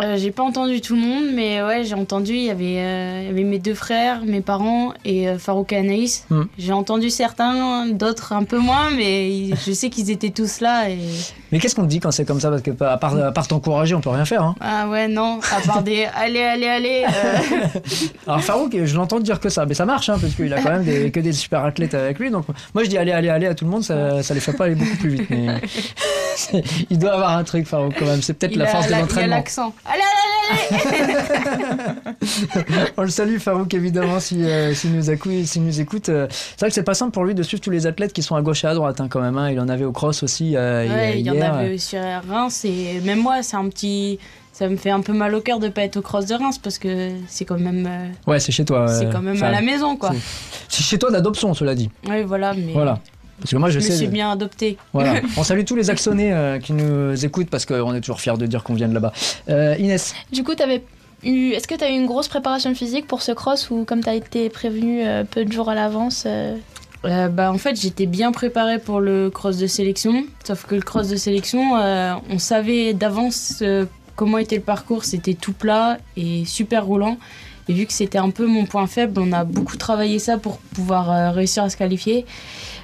[0.00, 2.32] Euh, j'ai pas entendu tout le monde, mais ouais, j'ai entendu.
[2.34, 5.72] Il y avait, euh, il y avait mes deux frères, mes parents et euh, Farouk
[5.72, 6.26] et Anaïs.
[6.30, 6.42] Hmm.
[6.58, 10.90] J'ai entendu certains, d'autres un peu moins, mais je sais qu'ils étaient tous là.
[10.90, 10.98] Et...
[11.52, 12.50] Mais qu'est-ce qu'on te dit quand c'est comme ça?
[12.50, 14.42] Parce que à part, à part t'encourager, on peut rien faire.
[14.42, 14.56] Hein.
[14.60, 17.04] Ah ouais, non, à part des allez, allez, allez.
[17.06, 17.68] euh,
[18.26, 20.72] Alors Farouk, je l'entends dire que ça, mais ça marche, hein, parce qu'il a quand
[20.72, 22.32] même des, que des super athlètes avec lui.
[22.32, 24.54] Donc moi je dis allez, allez, allez à tout le monde, ça, ça les fait
[24.54, 25.30] pas aller beaucoup plus vite.
[25.30, 25.46] Mais
[26.90, 28.22] il doit avoir un truc, Farouk, quand même.
[28.22, 29.36] C'est peut-être la a- force de la- Il a l'entraînement.
[29.36, 29.72] l'accent.
[29.86, 30.02] Allez,
[30.90, 32.14] allez, allez.
[32.96, 36.08] On le salue, Farouk, évidemment, si, euh, s'il nous, écoute, s'il nous écoute.
[36.08, 38.22] Euh, C'est vrai que c'est pas simple pour lui de suivre tous les athlètes qui
[38.22, 39.36] sont à gauche et à droite, hein, quand même.
[39.36, 39.50] hein.
[39.50, 42.64] Il en avait au cross aussi euh, Ouais, il y en avait aussi à Reims
[42.64, 44.18] et même moi, c'est un petit.
[44.52, 46.58] Ça me fait un peu mal au cœur de pas être au cross de Reims
[46.58, 47.88] parce que c'est quand même,
[48.26, 48.86] Ouais, c'est chez toi.
[48.86, 50.12] c'est quand même à la maison quoi.
[50.68, 51.90] C'est chez toi d'adoption, cela dit.
[52.08, 53.00] Oui, voilà, mais Voilà.
[53.40, 53.96] Parce que moi, je, je me sais.
[53.96, 54.36] suis bien.
[54.92, 55.20] Voilà.
[55.36, 58.46] On salue tous les Axonnais euh, qui nous écoutent parce qu'on est toujours fiers de
[58.46, 59.12] dire qu'on vient de là-bas.
[59.48, 60.82] Euh, Inès, Du coup, t'avais
[61.24, 61.50] eu...
[61.50, 64.08] est-ce que tu as eu une grosse préparation physique pour ce cross ou comme tu
[64.08, 66.56] as été prévenu euh, peu de jours à l'avance euh,
[67.04, 70.24] Euh, bah, en fait, j'étais bien préparée pour le cross de sélection.
[70.46, 73.84] Sauf que le cross de sélection, euh, on savait d'avance euh,
[74.16, 75.04] comment était le parcours.
[75.04, 77.18] C'était tout plat et super roulant.
[77.68, 80.58] Et vu que c'était un peu mon point faible, on a beaucoup travaillé ça pour
[80.58, 82.26] pouvoir euh, réussir à se qualifier.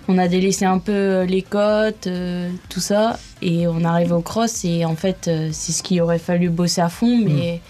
[0.08, 3.18] On a délaissé un peu euh, les côtes, euh, tout ça.
[3.42, 4.64] Et on arrivait au cross.
[4.64, 7.18] Et en fait, euh, c'est ce qu'il aurait fallu bosser à fond.
[7.24, 7.60] Mais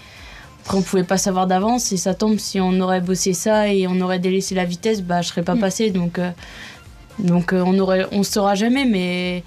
[0.63, 1.91] après, on pouvait pas savoir d'avance.
[1.91, 5.21] Et ça tombe, si on aurait bossé ça et on aurait délaissé la vitesse, bah,
[5.21, 5.59] je serais pas Mm.
[5.59, 5.91] passé.
[5.91, 6.31] Donc, euh,
[7.19, 8.85] donc on aurait, on saura jamais.
[8.85, 9.43] Mais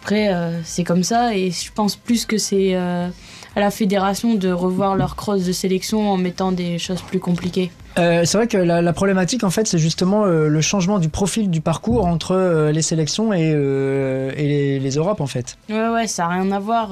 [0.00, 0.30] après,
[0.64, 1.36] c'est comme ça.
[1.36, 3.10] Et je pense plus que c'est à
[3.56, 7.70] la fédération de revoir leur cross de sélection en mettant des choses plus compliquées.
[7.98, 11.08] Euh, c'est vrai que la, la problématique, en fait, c'est justement euh, le changement du
[11.08, 15.56] profil du parcours entre euh, les sélections et, et les, les Europes, en fait.
[15.68, 16.90] Ouais, ouais, ça n'a rien à voir.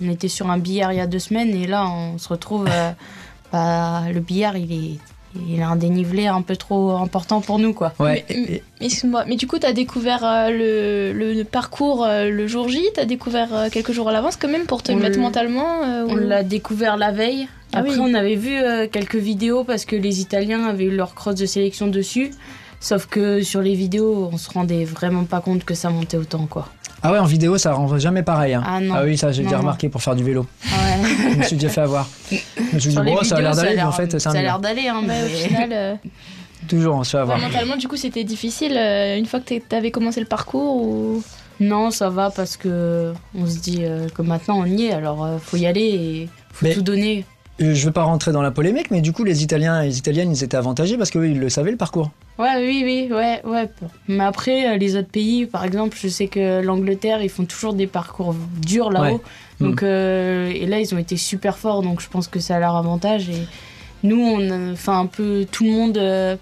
[0.00, 2.68] On était sur un billard il y a deux semaines et là, on se retrouve.
[3.52, 4.98] bah, le billard, il est
[5.48, 7.92] il a un dénivelé un peu trop important pour nous, quoi.
[7.98, 8.24] Ouais.
[8.80, 12.82] Excuse-moi, mais du coup, t'as découvert euh, le, le- le parcours euh, le jour J,
[12.94, 16.06] t'as découvert euh, quelques jours à l'avance quand même pour te On mettre mentalement euh,
[16.08, 17.48] On l'a découvert la veille.
[17.72, 17.98] Ah Après, oui.
[18.00, 21.44] on avait vu euh, quelques vidéos parce que les Italiens avaient eu leur cross de
[21.46, 22.30] sélection dessus.
[22.80, 26.46] Sauf que sur les vidéos, on se rendait vraiment pas compte que ça montait autant,
[26.46, 26.68] quoi.
[27.02, 28.54] Ah ouais, en vidéo, ça rend jamais pareil.
[28.54, 28.62] hein.
[28.66, 28.94] Ah non.
[28.96, 29.62] Ah oui, ça j'ai déjà non.
[29.62, 30.46] remarqué pour faire du vélo.
[30.64, 31.08] Ouais.
[31.32, 32.08] Je me suis déjà fait avoir.
[32.30, 34.42] Je me suis dit, bon, ça a l'air d'aller, mais en fait, c'est ça a
[34.42, 35.94] l'air d'aller, hein, Ouais, au mais- final, euh,
[36.68, 37.38] Toujours, on se fait avoir.
[37.38, 41.22] ouais, mentalement, du coup, c'était difficile euh, une fois que t'avais commencé le parcours ou...
[41.60, 45.24] Non, ça va parce que on se dit euh, que maintenant on y est, alors
[45.24, 47.24] euh, faut y aller et faut Mais- tout donner.
[47.60, 49.98] Euh, Je veux pas rentrer dans la polémique, mais du coup, les Italiens et les
[49.98, 52.10] Italiennes, ils étaient avantagés parce qu'eux, ils le savaient, le parcours.
[52.38, 53.68] Ouais, oui, oui, ouais, ouais.
[54.06, 57.74] Mais après, euh, les autres pays, par exemple, je sais que l'Angleterre, ils font toujours
[57.74, 59.14] des parcours durs là-haut.
[59.60, 59.66] Ouais.
[59.66, 62.60] Donc, euh, et là, ils ont été super forts, donc je pense que c'est à
[62.60, 63.28] leur avantage.
[63.28, 63.42] Et
[64.04, 66.36] nous, on, a- enfin, un peu tout le monde euh,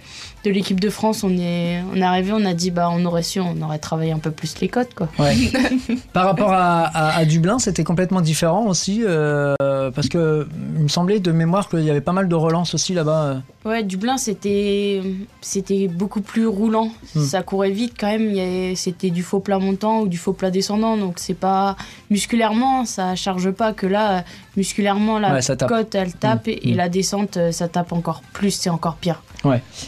[0.46, 3.24] de l'équipe de France, on est, on est arrivé, on a dit, bah, on aurait
[3.24, 5.08] su, on aurait travaillé un peu plus les codes, quoi.
[6.12, 9.54] Par rapport à, Dublin, c'était complètement différent aussi, euh,
[9.90, 12.94] parce que il me semblait de mémoire qu'il y avait pas mal de relances aussi
[12.94, 13.42] là-bas.
[13.66, 13.70] Euh.
[13.70, 15.02] Ouais, Dublin, c'était
[15.40, 16.90] c'était beaucoup plus roulant.
[17.14, 17.20] Hmm.
[17.24, 18.28] Ça courait vite quand même.
[18.30, 20.96] il y avait- C'était du faux plat montant ou du faux plat descendant.
[20.96, 21.76] Donc, c'est pas.
[22.10, 23.72] Musculairement, ça charge pas.
[23.72, 24.24] Que là,
[24.56, 26.48] musculairement, la Ouais, côte, elle tape.
[26.48, 26.76] Et, et Hmm.
[26.76, 28.50] la descente, euh, ça tape encore plus.
[28.52, 29.22] C'est encore pire.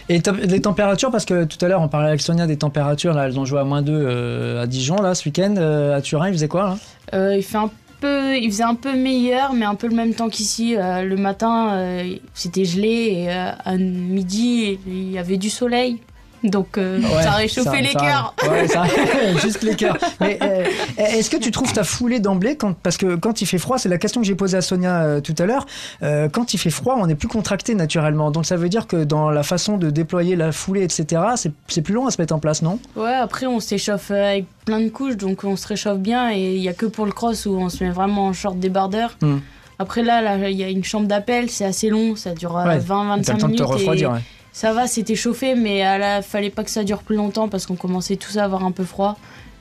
[0.09, 3.13] Et te- les températures, parce que tout à l'heure on parlait avec Sonia des températures,
[3.13, 5.55] là, elles ont joué à moins 2 à Dijon, là, ce week-end.
[5.59, 6.77] euh, à Turin, il faisait quoi, là?
[7.15, 7.69] Euh, il, fait un
[8.07, 10.77] il faisait un peu meilleur, mais un peu le même temps qu'ici.
[10.77, 12.89] Euh, le matin, euh, c'était gelé.
[12.89, 15.99] Et euh, à midi, il y avait du soleil.
[16.45, 18.35] Donc, euh, Ouais, ça réchauffait les ça- cœurs.
[18.51, 18.85] Ouais, ça,
[19.43, 19.97] juste les cœurs.
[20.21, 20.65] Mais euh,
[20.99, 23.89] est-ce que tu trouves ta foulée d'emblée quand, Parce que quand il fait froid, c'est
[23.89, 25.67] la question que j'ai posée à Sonia euh, tout à l'heure.
[26.33, 28.31] quand il fait froid, on est plus contracté naturellement.
[28.31, 31.95] Donc ça veut dire que dans la façon de déployer la foulée, etc., c'est- plus
[31.95, 32.79] long à se mettre en place, non?
[32.97, 36.63] Ouais, après on s'échauffe avec plein de couches, donc on se réchauffe bien et il
[36.63, 39.17] y a que pour le cross où on se met vraiment en short débardeur.
[39.23, 39.39] Hmm.
[39.79, 42.65] Après là, là, il y a une chambre d'appel, c'est assez long, ça dure euh,
[42.65, 43.59] Ouais, 20-25 T'as le temps de minutes.
[43.59, 44.17] te refroidir.
[44.17, 44.21] et.
[44.59, 47.77] Ça va, c'était chauffé, mais la, fallait pas que ça dure plus longtemps parce qu'on
[47.77, 49.17] commençait tous à avoir un peu froid.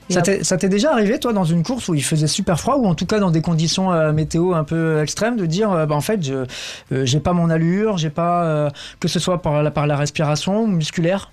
[0.09, 2.95] Ça t'est déjà arrivé, toi, dans une course où il faisait super froid, ou en
[2.95, 6.01] tout cas dans des conditions euh, météo un peu extrêmes, de dire, euh, bah, en
[6.01, 9.69] fait, je euh, j'ai pas mon allure, j'ai pas, euh, que ce soit par la,
[9.69, 11.29] par la respiration ou musculaire?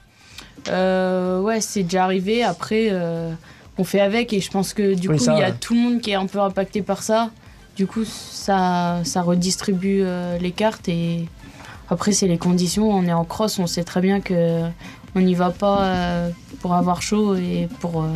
[0.68, 2.44] Euh, ouais, c'est déjà arrivé.
[2.44, 3.32] Après, euh,
[3.78, 5.80] on fait avec et je pense que du Oui, coup, il y a tout le
[5.80, 7.30] monde qui est un peu impacté par ça.
[7.76, 11.24] Du coup, ça, ça redistribue euh, les cartes et
[11.90, 12.90] après, c'est les conditions.
[12.90, 14.60] On est en cross, on sait très bien que
[15.14, 18.02] on n'y va pas euh, pour avoir chaud et pour.
[18.02, 18.06] euh,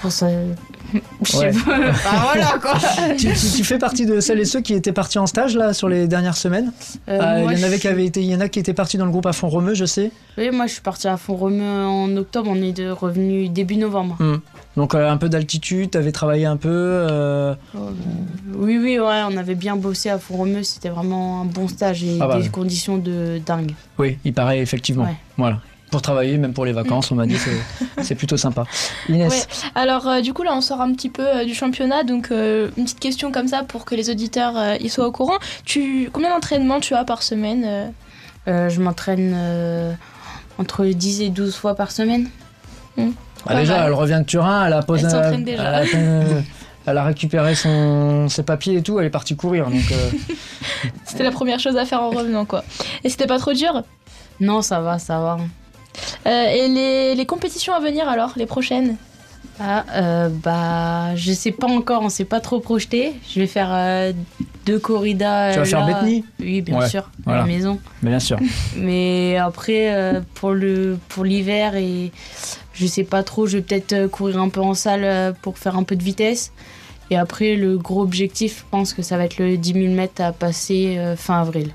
[0.00, 0.28] pour ça.
[1.22, 1.52] Je sais Ouais.
[1.52, 1.90] pas.
[1.90, 2.72] Enfin, voilà quoi.
[3.18, 5.72] tu, tu- tu fais partie de celles et ceux qui étaient partis en stage là
[5.74, 6.72] sur les dernières semaines?
[7.08, 8.48] Euh, Ah, moi, Il y en avait je- qui avaient été, il y en a
[8.48, 10.10] qui étaient partis dans le groupe à fond romeux, je sais.
[10.38, 12.50] Oui, moi, je suis partie à Font-Romeu en octobre.
[12.50, 14.16] On est revenu début novembre.
[14.76, 16.68] Donc euh, un peu d'altitude, t'avais travaillé un peu.
[16.70, 17.54] euh,
[18.54, 22.18] Oui, oui, ouais, on avait bien bossé à Font-Romeu, c'était vraiment un bon stage et
[22.20, 23.72] Ah bah des conditions de dingue.
[23.98, 25.04] Oui, il paraît effectivement.
[25.04, 25.16] Ouais.
[25.36, 25.58] Voilà.
[25.90, 27.50] Pour travailler, même pour les vacances, on m'a dit c'est-
[28.02, 28.64] c'est plutôt sympa.
[29.08, 29.70] Inès, Ouais.
[29.74, 32.70] Alors euh, du coup là on sort un petit peu euh, du championnat donc euh,
[32.76, 35.38] une petite question comme ça pour que les auditeurs euh, y soient au courant.
[35.64, 37.92] Tu combien d'entraînements tu as par semaine
[38.46, 39.92] je m'entraîne euh,
[40.58, 42.28] entre 10 et 12 fois par semaine.
[43.46, 43.86] Bah, déjà, mal.
[43.86, 45.68] elle revient de Turin, elle a posé, Elle s'entraîne elle déjà.
[45.68, 46.40] a, euh,
[46.86, 49.66] elle a récupéré son, ses papiers et tout, elle est partie courir.
[49.66, 50.10] Donc, euh,
[51.04, 52.64] C'était la première chose à faire en revenant quoi.
[53.04, 53.82] Et c'était pas trop dur?
[54.40, 55.38] Non, ça va, ça va.
[56.26, 58.96] Euh, Et les, les compétitions à venir alors, les prochaines?
[59.62, 63.12] Ah, euh, bah, je sais pas encore, on s'est pas trop projeté.
[63.28, 64.12] Je vais faire euh,
[64.64, 65.52] deux corridas.
[65.52, 65.86] tu vas euh, faire.
[65.86, 67.78] Bethany Oui, bien Ouais, sûr, à la maison.
[68.02, 68.38] Mais bien sûr.
[68.76, 72.10] Mais après, euh, pour le pour l'hiver et
[72.72, 75.82] je sais pas trop, je vais peut-être courir un peu en salle pour faire un
[75.82, 76.52] peu de vitesse.
[77.12, 80.22] Et après, le gros objectif, je pense que ça va être le 10 000 mètres
[80.22, 81.70] à passer euh, fin avril.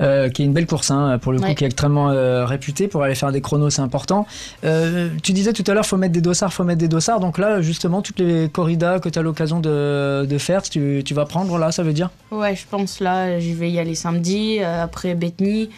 [0.00, 1.54] Euh, qui est une belle course, hein, pour le coup, Ouais.
[1.56, 2.86] qui est extrêmement euh, réputée.
[2.86, 4.26] Pour aller faire des chronos, c'est important.
[4.62, 7.18] Tu disais tout à l'heure, faut mettre des dossards, faut mettre des dossards.
[7.20, 11.14] Donc là, justement, toutes les corridas que tu as l'occasion de, de faire, tu, tu
[11.14, 12.10] vas prendre là, ça veut dire?
[12.30, 15.68] Ouais, je pense là, je vais y aller samedi, après Bethany,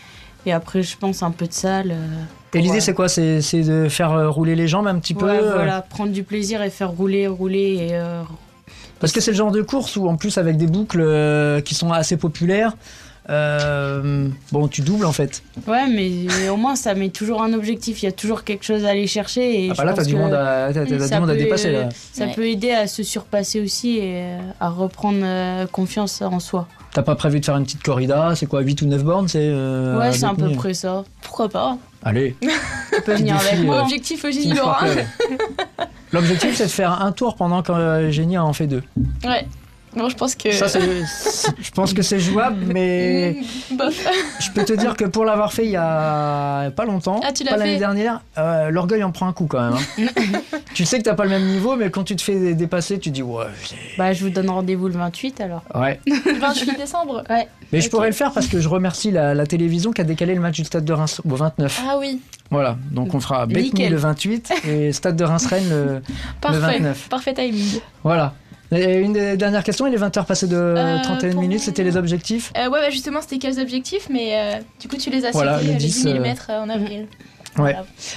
[0.44, 1.94] et après, je pense un peu de salle.
[2.54, 3.08] Et l'idée, c'est quoi?
[3.08, 6.62] C'est de faire rouler les jambes un petit peu ouais, euh, voilà, prendre du plaisir
[6.62, 7.88] et faire rouler, rouler.
[7.90, 8.22] Et, euh,
[9.00, 11.74] Parce que c'est le genre de course où, en plus, avec des boucles euh, qui
[11.74, 12.72] sont assez populaires,
[13.28, 15.42] euh, bon, tu doubles en fait.
[15.66, 18.02] Ouais, mais au moins, ça met toujours un objectif.
[18.02, 19.64] Il y a toujours quelque chose à aller chercher.
[19.66, 21.72] Et Ah bah là, t'as du monde à, t'as- t'as du ça monde à dépasser.
[21.72, 21.88] Là.
[22.12, 22.32] Ça Ouais.
[22.34, 26.68] peut aider à se surpasser aussi et à reprendre euh, confiance en soi.
[26.96, 29.50] T'as pas prévu de faire une petite corrida C'est quoi, 8 ou 9 bornes c'est,
[29.52, 31.04] euh, ouais, c'est à peu près ça.
[31.20, 33.82] Pourquoi pas Allez, Tu peux venir avec euh, moi.
[33.82, 34.54] Objectif Team Eugénie.
[34.54, 35.04] Club.
[36.12, 38.82] L'objectif, c'est de faire un tour pendant que Génie en fait deux.
[39.24, 39.46] Ouais.
[39.96, 40.52] Bon, je pense que.
[40.52, 43.38] Ça, c'est- c'est- je pense que c'est jouable, mais
[44.40, 47.44] je peux te dire que pour l'avoir fait il y a pas longtemps, Ah, tu
[47.44, 49.78] l'as pas l'année fait dernière, euh, l'orgueil en prend un coup quand même.
[49.98, 50.06] hein.
[50.74, 53.10] tu sais que t'as pas le même niveau, mais quand tu te fais dépasser, tu
[53.10, 53.46] dis ouais.
[53.98, 55.62] Bah, je vous donne rendez-vous le 28 alors.
[55.74, 56.00] Ouais.
[56.40, 57.24] 28 décembre.
[57.30, 57.48] Ouais.
[57.72, 60.34] Mais je pourrais le faire parce que je remercie la, la télévision qui a décalé
[60.34, 61.82] le match du Stade de Reims au 29.
[61.88, 66.02] Ah oui, Voilà, donc on fera Bethany le 28 et Stade de Reims-Rennes le,
[66.40, 66.60] parfait.
[66.60, 67.08] 29.
[67.08, 67.80] Parfait timing.
[68.04, 68.34] Voilà.
[68.72, 71.84] Et une des dernières questions, il est 20h passé de Euh, 31 pour minutes, c'était
[71.84, 75.24] les objectifs Euh, ouais, bah justement, c'était quels objectifs, mais euh, du coup, tu les
[75.24, 77.06] as Voilà, le les 10, 10 euh, mm en avril.
[77.58, 77.74] Ouais.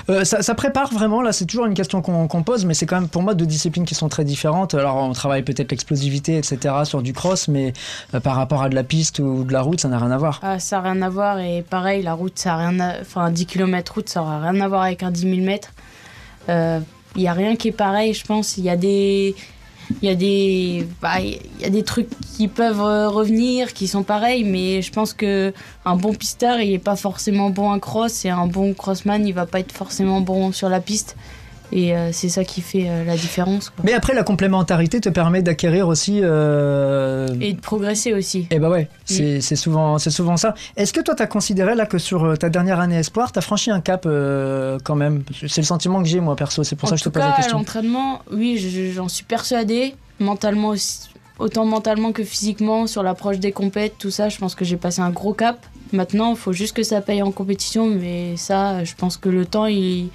[0.10, 3.00] Euh, ça, ça prépare vraiment, là c'est toujours une question qu'on pose, mais c'est quand
[3.00, 4.74] même pour moi deux disciplines qui sont très différentes.
[4.74, 6.76] Alors on travaille peut-être l'explosivité, etc.
[6.84, 7.74] sur du cross, mais
[8.14, 10.18] euh, par rapport à de la piste ou de la route, ça n'a rien à
[10.18, 10.40] voir.
[10.44, 13.00] Ah, ça n'a rien à voir et pareil, la route, ça a rien à...
[13.02, 15.72] Enfin, 10 km route, ça aura rien à voir avec un 10 000 mètres.
[17.16, 18.58] Il n'y a rien qui est pareil, je pense.
[18.58, 19.36] Il y a des...
[20.02, 23.88] Il y, a des, bah, il y a des trucs qui peuvent euh, revenir, qui
[23.88, 25.52] sont pareils, mais je pense que
[25.84, 29.34] un bon pistard, il n'est pas forcément bon en cross, et un bon crossman, il
[29.34, 31.16] va pas être forcément bon sur la piste.
[31.72, 33.70] Et euh, c'est ça qui fait euh, la différence.
[33.70, 33.84] quoi.
[33.86, 36.20] Mais après, la complémentarité te permet d'acquérir aussi.
[36.24, 37.28] Euh...
[37.42, 38.48] Et de progresser aussi.
[38.50, 40.56] Eh bah ouais, c'est c'est souvent, c'est souvent ça.
[40.78, 43.42] Est-ce que toi, tu as considéré là que sur ta dernière année espoir, tu as
[43.44, 44.08] franchi un cap
[44.84, 45.24] quand même?
[45.48, 47.22] C'est le sentiment que j'ai moi perso, c'est pour en ça que je te pose
[47.22, 47.58] cas, la question.
[47.58, 49.96] l'entraînement, oui, je- j'en suis persuadée.
[50.20, 54.66] Mentalement aussi, autant mentalement que physiquement, sur l'approche des compètes, tout ça, je pense que
[54.66, 55.66] j'ai passé un gros cap.
[55.94, 59.46] Maintenant, il faut juste que ça paye en compétition, mais ça, je pense que le
[59.46, 60.10] temps, il,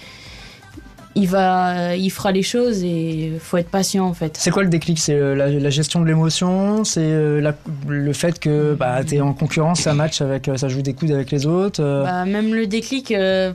[1.15, 4.37] il va, il fera les choses et faut être patient en fait.
[4.39, 4.99] C'est quoi le déclic?
[4.99, 6.85] C'est euh, la, la gestion de l'émotion?
[6.85, 7.53] C'est euh,
[7.89, 10.95] le fait que bah, tu es en concurrence, un match, avec, euh, ça joue des
[10.95, 13.53] coudes avec les autres Bah, même le déclic, euh,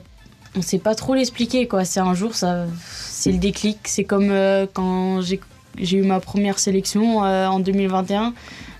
[0.56, 1.84] on sait pas trop l'expliquer quoi.
[1.84, 3.78] C'est un jour, ça, c'est le déclic.
[3.84, 5.40] C'est comme euh, quand j'ai
[5.78, 8.34] j'ai eu ma première sélection euh, en 2021.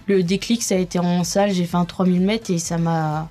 [0.09, 1.53] Le déclic, ça a été en salle.
[1.53, 3.29] J'ai fait un 3000 mètres et ça m'a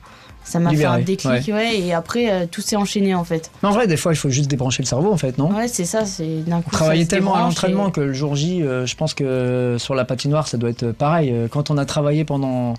[0.49, 1.79] ça m'a fait un déclic, ouais.
[1.79, 3.51] Et après, euh, tout s'est enchaîné en fait.
[3.61, 5.51] Mais en vrai, des fois, il faut juste débrancher le cerveau, en fait, non?
[5.53, 6.05] Ouais, c'est ça.
[6.05, 6.71] C'est d'un coup.
[6.71, 10.05] Travailler tellement à l'entraînement et- que le jour J, euh, je pense que sur la
[10.05, 11.31] patinoire, ça doit être pareil.
[11.31, 12.73] Euh, Quand on a travaillé pendant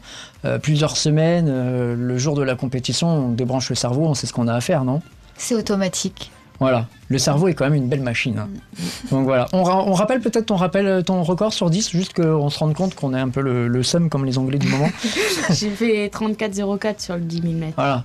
[0.45, 4.27] euh, plusieurs semaines, euh, le jour de la compétition, on débranche le cerveau, on sait
[4.27, 5.01] ce qu'on a à faire, non?
[5.37, 6.31] C'est automatique.
[6.61, 6.87] Voilà.
[7.09, 8.39] Le cerveau est quand même une belle machine.
[8.39, 8.49] hein.
[9.11, 9.47] Donc voilà.
[9.53, 12.75] On, ra- on rappelle peut-être ton, rappel, ton record sur 10, juste qu'on se rende
[12.75, 14.91] compte qu'on est un peu le, le seum comme les Anglais du moment.
[15.51, 17.73] J'ai fait 34,04 sur le 10 000 mètres.
[17.77, 18.05] Voilà.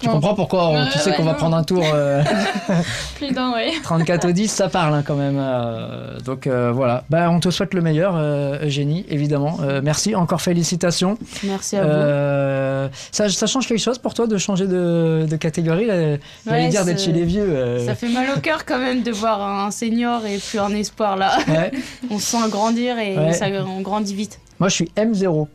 [0.00, 2.22] Tu comprends pourquoi on- tu sais qu'on va prendre un tour euh,
[3.16, 3.72] Plus d'un, ouais.
[3.82, 5.36] 34 au 10, ça parle hein, quand même.
[5.38, 7.04] euh, donc euh, voilà.
[7.10, 8.16] Bah, on te souhaite le meilleur,
[8.62, 9.58] Eugénie, évidemment.
[9.82, 11.16] Merci, encore félicitations.
[11.44, 12.90] Merci à vous.
[13.12, 16.84] Ça, ça change quelque chose pour toi de changer de, de catégorie J'allais Ouais, dire
[16.84, 17.78] d'être chez les vieux.
[17.86, 21.16] Ça fait mal au cœur quand même de voir un senior et plus un espoir
[21.16, 21.38] là.
[21.48, 21.70] ouais.
[22.10, 23.32] On se sent grandir et Ouais.
[23.32, 24.38] ça, on grandit vite.
[24.58, 25.46] Moi, je suis M0.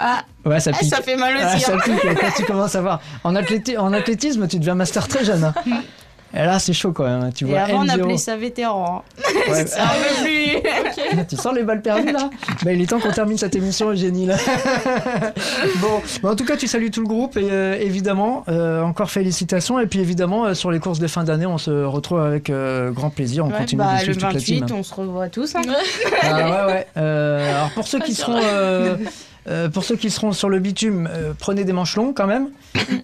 [0.00, 0.90] Ah, Ouais, ça ah, pique.
[0.94, 1.60] ça fait mal Ah, aussi.
[1.64, 1.78] ça hein.
[1.84, 3.00] pique quand tu commences à voir.
[3.24, 5.44] En, athléti- en athlétisme, tu deviens master très jeune.
[5.44, 5.54] hein.
[6.36, 7.22] Et là, c'est chaud quand même.
[7.22, 7.30] hein.
[7.34, 8.00] Tu Et vois avant, on M0.
[8.02, 9.04] appelait ça vétéran.
[9.18, 9.50] hein.
[9.52, 9.82] Ouais, Ça
[10.22, 11.24] plus.
[11.28, 12.28] tu sens les balles perdues là
[12.64, 14.26] bah, Il est temps qu'on termine cette émission, Eugénie.
[14.26, 14.36] Là.
[15.80, 19.10] bon, bah, en tout cas, tu salues tout le groupe et euh, évidemment, euh, encore
[19.10, 19.78] félicitations.
[19.78, 23.10] Et puis évidemment, euh, sur les courses de fin d'année, on se retrouve avec grand
[23.10, 23.44] plaisir.
[23.46, 24.60] On Ouais, continue bah, de le suivre toute la team.
[24.60, 25.54] 28, on se revoit tous.
[25.54, 25.62] hein.
[26.22, 26.86] Ah, ouais, ouais.
[27.02, 28.40] Alors pour ceux qui c'est seront,
[29.48, 32.48] euh, pour ceux qui seront sur le bitume, euh, prenez des manches longues quand même.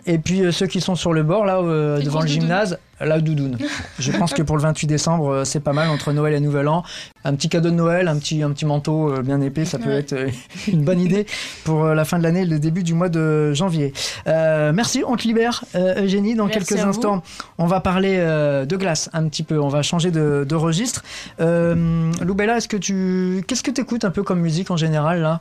[0.07, 1.61] Et puis euh, ceux qui sont sur le bord là
[2.01, 3.57] devant le gymnase, la doudoune.
[3.99, 6.83] Je pense que pour le 28 décembre, c'est pas mal entre Noël et Nouvel An.
[7.25, 10.15] Un petit cadeau de Noël, un petit, un petit manteau bien épais, ça peut être
[10.69, 11.27] une bonne idée
[11.65, 13.93] pour la fin de l'année, et le début du mois de janvier.
[14.27, 16.35] Euh, merci, on te libère, euh, Eugénie.
[16.35, 16.89] Dans Merci quelques vous.
[16.89, 17.23] instants,
[17.59, 19.59] on va parler euh, de glace un petit peu.
[19.59, 21.03] On va changer de, de registre.
[21.39, 25.41] Loubella, est-ce que tu, qu'est-ce que tu écoutes un peu comme musique en général là?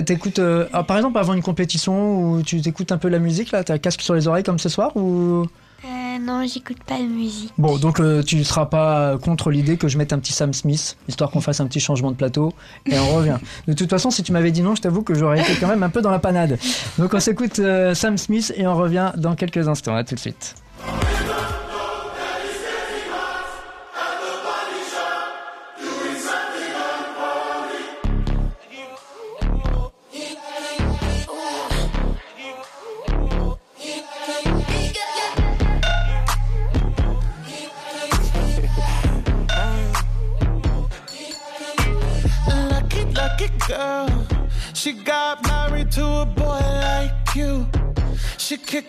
[0.00, 3.52] T'écoutes, euh, ah, par exemple, avant une compétition où tu t'écoutes un peu la musique
[3.52, 5.44] là, t'as un casque sur les oreilles comme ce soir ou?
[5.84, 7.52] Euh, non, j'écoute pas de musique.
[7.58, 10.96] Bon, donc euh, tu seras pas contre l'idée que je mette un petit Sam Smith,
[11.08, 12.54] histoire qu'on fasse un petit changement de plateau,
[12.86, 13.38] et on revient.
[13.66, 15.82] De toute façon, si tu m'avais dit non, je t'avoue que j'aurais été quand même
[15.82, 16.58] un peu dans la panade.
[16.98, 17.60] Donc on s'écoute
[17.94, 19.96] Sam Smith et on revient dans quelques instants.
[19.96, 20.54] À tout de suite.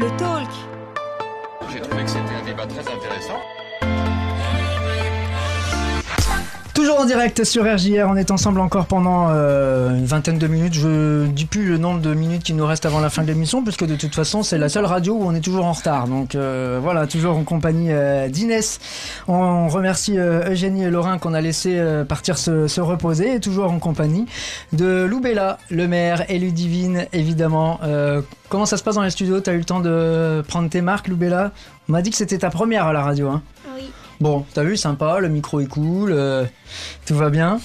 [0.00, 0.69] le talk.
[7.10, 10.74] Direct sur RJR, on est ensemble encore pendant euh, une vingtaine de minutes.
[10.74, 13.64] Je dis plus le nombre de minutes qui nous reste avant la fin de l'émission,
[13.64, 16.06] puisque de toute façon c'est la seule radio où on est toujours en retard.
[16.06, 18.78] Donc euh, voilà, toujours en compagnie euh, d'Inès.
[19.26, 23.80] On remercie Eugénie et Laurent qu'on a laissé partir se, se reposer, et toujours en
[23.80, 24.26] compagnie
[24.72, 27.80] de Loubella, le maire, et Ludivine évidemment.
[28.48, 29.40] Comment ça se passe dans les studios?
[29.40, 31.50] T'as eu le temps de prendre tes marques, Loubella?
[31.88, 33.30] On m'a dit que c'était ta première à la radio.
[33.30, 33.42] Hein.
[34.20, 36.44] Bon, t'as vu, sympa, le micro est cool, euh,
[37.06, 37.58] tout va bien.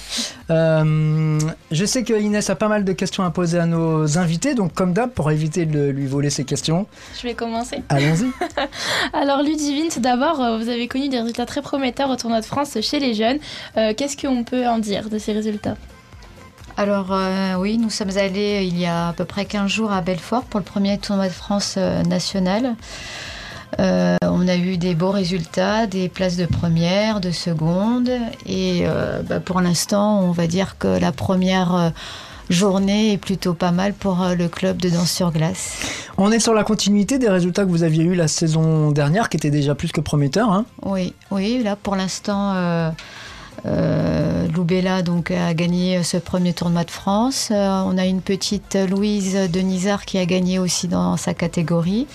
[0.48, 1.38] Euh,
[1.70, 4.72] je sais que Inès a pas mal de questions à poser à nos invités, donc
[4.72, 6.86] comme d'hab, pour éviter de lui voler ses questions,
[7.20, 7.82] Je vais commencer.
[7.90, 8.30] allons-y.
[9.12, 12.46] Alors Ludivine, tout d'abord, euh, vous avez connu des résultats très prometteurs au tournoi de
[12.46, 13.38] France chez les jeunes.
[13.76, 15.76] Euh, Qu'est-ce qu'on peut en dire de ces résultats?
[16.78, 20.02] Alors euh, oui, nous sommes allés il y a à peu près 15 jours à
[20.02, 22.76] Belfort pour le premier tournoi de France euh, national.
[23.78, 28.10] Euh, on a eu des beaux résultats, des places de première, de seconde.
[28.46, 31.90] Et euh, bah, pour l'instant, on va dire que la première euh,
[32.48, 36.06] journée est plutôt pas mal pour le club de danse sur glace.
[36.18, 39.36] On est sur la continuité des résultats que vous aviez eu la saison dernière, qui
[39.36, 40.50] étaient déjà plus que prometteurs.
[40.50, 40.64] Hein.
[40.82, 42.90] Oui, oui, là pour l'instant, euh,
[43.66, 47.50] euh, Loubella donc, a gagné ce premier tournoi de France.
[47.50, 52.06] Euh, on a une petite Louise Denisard qui a gagné aussi dans sa catégorie.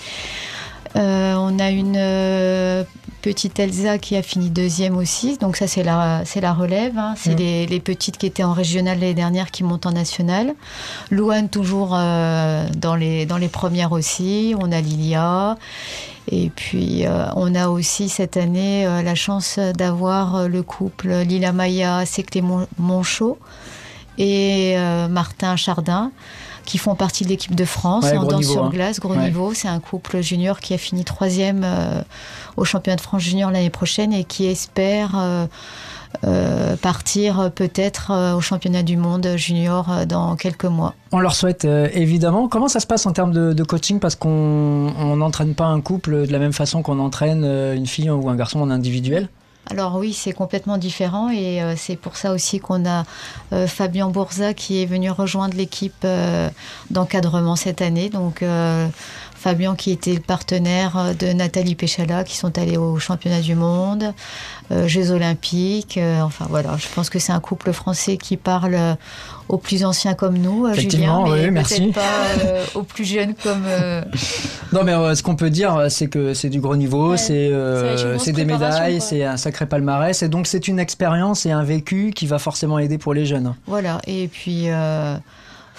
[0.96, 2.84] Euh, on a une euh,
[3.22, 5.38] petite Elsa qui a fini deuxième aussi.
[5.38, 6.98] Donc ça, c'est la, c'est la relève.
[6.98, 7.14] hein.
[7.16, 7.38] C'est Mm.
[7.38, 10.54] les, les petites qui étaient en régional l'année dernière qui montent en national.
[11.10, 14.54] Louane toujours euh, dans, les, dans les premières aussi.
[14.58, 15.56] On a Lilia.
[16.30, 21.52] Et puis, euh, on a aussi cette année euh, la chance d'avoir le couple Lila
[21.52, 23.38] Maya, Seclé Mon- Monchot
[24.18, 24.76] et
[25.08, 26.12] Martin Chardin
[26.64, 28.70] qui font partie de l'équipe de France Ouais, en danse niveau, sur hein.
[28.70, 29.54] glace, gros niveau.
[29.54, 32.02] C'est un couple junior qui a fini troisième euh,
[32.56, 35.46] au championnat de France junior l'année prochaine et qui espère euh,
[36.24, 40.94] euh, partir peut-être au championnat du monde junior dans quelques mois.
[41.10, 42.48] On leur souhaite évidemment.
[42.48, 43.98] Comment ça se passe en termes de, de coaching?
[43.98, 48.10] Parce qu'on on n'entraîne pas un couple de la même façon qu'on entraîne une fille
[48.10, 49.28] ou un garçon en individuel?
[49.70, 53.04] Alors oui, c'est complètement différent et euh, c'est pour ça aussi qu'on a
[53.52, 56.50] euh, Fabien Bourza qui est venu rejoindre l'équipe euh,
[56.90, 58.08] d'encadrement cette année.
[58.10, 58.44] Donc
[59.42, 63.54] Fabien qui était le partenaire euh, de Nathalie Péchala qui sont allés aux championnats du
[63.56, 64.14] monde,
[64.70, 65.98] euh, Jeux olympiques.
[65.98, 68.94] euh, enfin voilà, je pense que c'est un couple français qui parle euh,
[69.48, 71.88] aux plus anciens comme nous, euh, Julien, Effectivement, mais oui, merci.
[71.92, 72.02] pas
[72.74, 73.64] aux plus jeunes comme.
[74.72, 78.44] Non, mais ce qu'on peut dire, c'est que c'est du gros niveau, Ouais, c'est des
[78.46, 82.38] médailles, c'est un sacré palmarès, et donc c'est une expérience et un vécu qui va
[82.38, 83.54] forcément aider pour les jeunes.
[83.66, 84.68] Voilà, et puis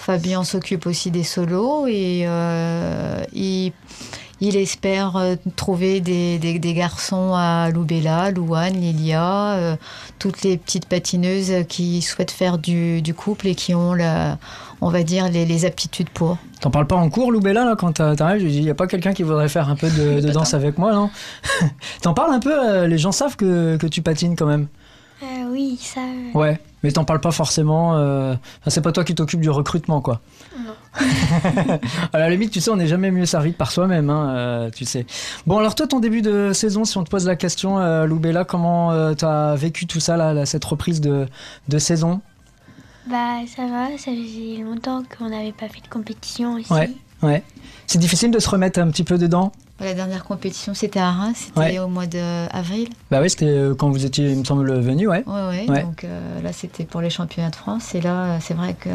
[0.04, 3.72] Fabien s'occupe aussi des solos et euh, il,
[4.40, 9.76] il espère euh, trouver des, des- des garçons à Loubella, Louane, Lilia, euh,
[10.18, 14.36] toutes les petites patineuses qui souhaitent faire du, du couple et qui ont, la,
[14.82, 16.36] on va dire, les, les aptitudes pour.
[16.60, 18.74] T'en parles pas en cours, Loubella, là, quand t'as- t'arrives Je dis, il y a
[18.74, 21.08] pas quelqu'un qui voudrait faire un peu de, de danse avec moi, non?
[22.02, 24.66] T'en parles un peu, euh, les gens savent que, que tu patines quand même.
[25.22, 26.00] Euh, oui, ça.
[26.34, 27.96] Ouais, mais t'en parles pas forcément.
[27.96, 30.20] euh, enfin, c'est pas toi qui t'occupes du recrutement, quoi.
[32.12, 34.70] à la limite, tu sais, on n'est jamais mieux servi que par soi-même, hein, euh,
[34.70, 35.06] tu sais.
[35.46, 38.44] Bon, alors toi, ton début de saison, si on te pose la question, euh, Loubella,
[38.44, 41.26] comment euh, t'as vécu tout ça, là, là, cette reprise de,
[41.68, 42.20] de saison?
[43.08, 46.70] Bah, ça va, ça faisait longtemps qu'on n'avait pas fait de compétition ici.
[46.70, 46.90] Ouais,
[47.22, 47.42] ouais.
[47.86, 49.52] C'est difficile de se remettre un petit peu dedans?
[49.80, 51.78] La dernière compétition, c'était à Reims, c'était Ouais.
[51.80, 52.88] au mois d'avril.
[53.10, 55.24] Bah oui, c'était euh, quand vous étiez, il me semble, venu, ouais.
[55.26, 55.82] Ouais, ouais, Ouais.
[55.82, 58.88] donc euh, là c'était pour les championnats de France et là euh, c'est vrai que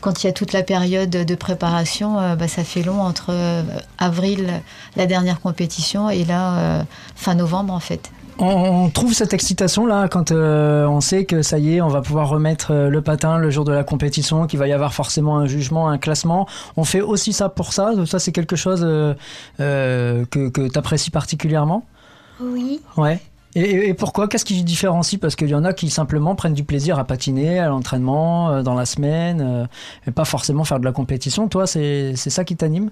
[0.00, 3.26] quand il y a toute la période de préparation, euh, bah, ça fait long entre
[3.30, 3.62] euh,
[3.98, 4.48] avril,
[4.96, 6.84] la dernière compétition, et là
[7.14, 8.10] fin novembre en fait.
[8.38, 12.00] On, trouve cette excitation là quand euh, on sait que ça y est, on va
[12.00, 15.38] pouvoir remettre euh, le patin le jour de la compétition, qu'il va y avoir forcément
[15.38, 16.46] un jugement, un classement.
[16.76, 17.92] On fait aussi ça pour ça.
[18.06, 19.14] Ça, c'est quelque chose euh,
[19.58, 21.84] que, que tu apprécies particulièrement
[22.40, 22.80] Oui.
[22.96, 23.20] Ouais.
[23.54, 24.28] Et, pourquoi?
[24.28, 25.20] Qu'est-ce qui différencie?
[25.20, 28.74] Parce qu'il y en a qui simplement prennent du plaisir à patiner, à l'entraînement, dans
[28.74, 29.68] la semaine,
[30.06, 31.48] et pas forcément faire de la compétition.
[31.48, 32.88] Toi, c'est c'est ça qui t'anime?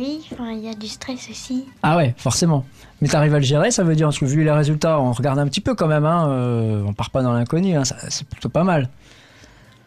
[0.00, 0.22] Oui,
[0.52, 1.66] il y a du stress aussi.
[1.82, 2.64] Ah ouais, forcément.
[3.00, 5.38] Mais t'arrives à le gérer, ça veut dire, parce que vu les résultats, on regarde
[5.38, 8.48] un petit peu quand même, hein, euh, on part pas dans l'inconnu, hein, c'est plutôt
[8.48, 8.88] pas mal.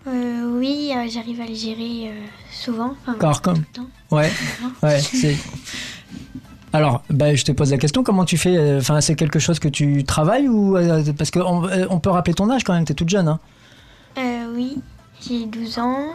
[0.07, 2.93] Euh, oui, euh, j'arrive à le gérer euh, souvent.
[3.07, 3.55] Encore comme.
[3.55, 4.15] tout le temps.
[4.15, 4.31] Ouais,
[4.83, 5.35] ouais, c'est.
[6.73, 9.67] Alors, bah, je te pose la question, comment tu fais Enfin, c'est quelque chose que
[9.67, 10.75] tu travailles ou
[11.17, 13.39] parce qu'on on peut rappeler ton âge quand même, t'es toute jeune, hein
[14.17, 14.77] Euh, oui,
[15.21, 16.05] j'ai 12 ans.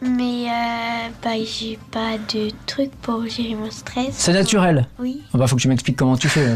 [0.00, 4.10] Mais euh, bah, j'ai pas de truc pour gérer mon stress.
[4.12, 4.86] C'est naturel.
[5.00, 5.22] Oui.
[5.34, 6.46] Ah bah, faut que tu m'expliques comment tu fais.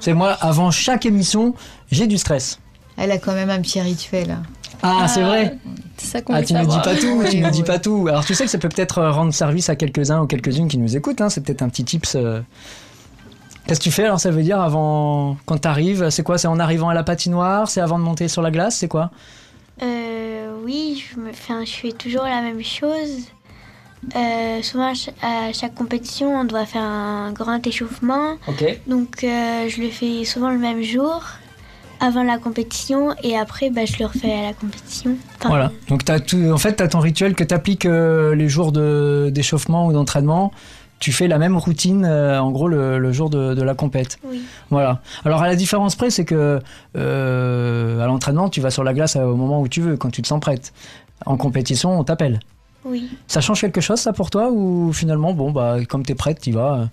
[0.00, 1.54] C'est moi, avant chaque émission,
[1.90, 2.58] j'ai du stress.
[2.96, 4.30] Elle a quand même un petit rituel.
[4.30, 4.42] hein.
[4.82, 5.58] Ah, c'est vrai.
[5.98, 8.06] C'est ça qu'on Ah, tu me dis pas tout, tu me dis pas tout.
[8.08, 10.78] Alors, tu sais que ça peut peut-être euh, rendre service à quelques-uns ou quelques-unes qui
[10.78, 11.20] nous écoutent.
[11.20, 11.28] hein.
[11.28, 12.14] C'est peut-être un petit tips.
[12.14, 12.40] euh.
[13.66, 14.04] Qu'est-ce que tu fais?
[14.04, 16.38] Alors Ça veut dire avant, quand t'arrives, c'est quoi?
[16.38, 17.68] C'est en arrivant à la patinoire?
[17.68, 18.76] C'est avant de monter sur la glace?
[18.76, 19.10] C'est quoi?
[19.82, 23.26] Euh, oui, je, me, enfin, je fais toujours la même chose.
[24.14, 28.34] Euh, souvent, à ch- à chaque compétition, on doit faire un grand échauffement.
[28.46, 28.64] Ok.
[28.86, 31.22] Donc, euh, je le fais souvent le même jour,
[32.00, 35.16] avant la compétition, et après, bah, je le refais à la compétition.
[35.38, 35.72] Enfin, Voilà.
[35.88, 39.30] Donc, as tout, en fait, tu as ton rituel que tu appliques les jours de-
[39.32, 40.52] d'échauffement ou d'entraînement.
[40.98, 44.18] Tu fais la même routine, euh, en gros, le, le jour de, de la compète.
[44.24, 44.42] Oui.
[44.70, 45.00] Voilà.
[45.24, 46.60] Alors, à la différence près, c'est que
[46.96, 50.22] euh, à l'entraînement, tu vas sur la glace au moment où tu veux, quand tu
[50.22, 50.72] te sens prête.
[51.26, 52.40] En compétition, on t'appelle.
[52.84, 53.10] Oui.
[53.26, 56.52] Ça change quelque chose, ça, pour toi Ou finalement, bon, bah, comme t'es prête, t'y
[56.52, 56.86] vas Euh,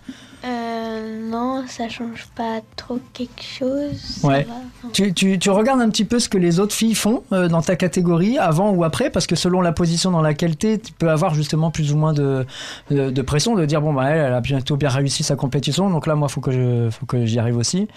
[1.43, 4.19] non, ça change pas trop quelque chose.
[4.23, 4.43] Ouais.
[4.43, 4.53] va.
[4.79, 7.47] Enfin, tu, tu, tu regardes un petit peu ce que les autres filles font euh,
[7.47, 10.93] dans ta catégorie, avant ou après, parce que selon la position dans laquelle t'es, tu
[10.93, 12.45] peux avoir justement plus ou moins de,
[12.91, 15.89] de, de pression, de dire, bon, bah, elle, elle a bientôt bien réussi sa compétition,
[15.89, 17.87] donc là, moi, faut que je, faut que j'y arrive aussi.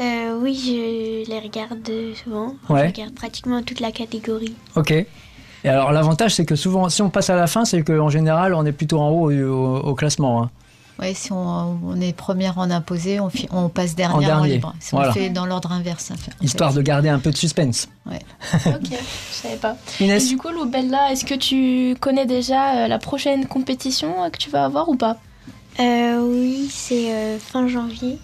[0.00, 1.88] Euh, oui, je les regarde
[2.22, 2.54] souvent.
[2.68, 2.82] Ouais.
[2.88, 4.54] Je regarde pratiquement toute la catégorie.
[4.74, 4.90] Ok.
[4.90, 8.54] Et alors, l'avantage, c'est que souvent, si on passe à la fin, c'est qu'en général,
[8.54, 10.42] on est plutôt en haut au, au- au classement.
[10.42, 10.50] hein.
[10.98, 14.54] Ouais, si on, on est première en imposé, on, fi- on passe dernière en, dernier,
[14.54, 14.74] libre.
[14.80, 15.10] Si voilà.
[15.10, 16.10] on fait dans l'ordre inverse.
[16.10, 16.32] en fait.
[16.40, 17.88] Histoire de garder un peu de suspense.
[18.06, 18.20] Ouais.
[18.66, 19.76] Ok, je savais pas.
[20.00, 24.30] Inès Et du coup, Loubella, est-ce que tu connais déjà euh, la prochaine compétition euh,
[24.30, 25.18] que tu vas avoir ou pas?
[25.80, 28.18] Euh, oui, c'est euh, fin janvier.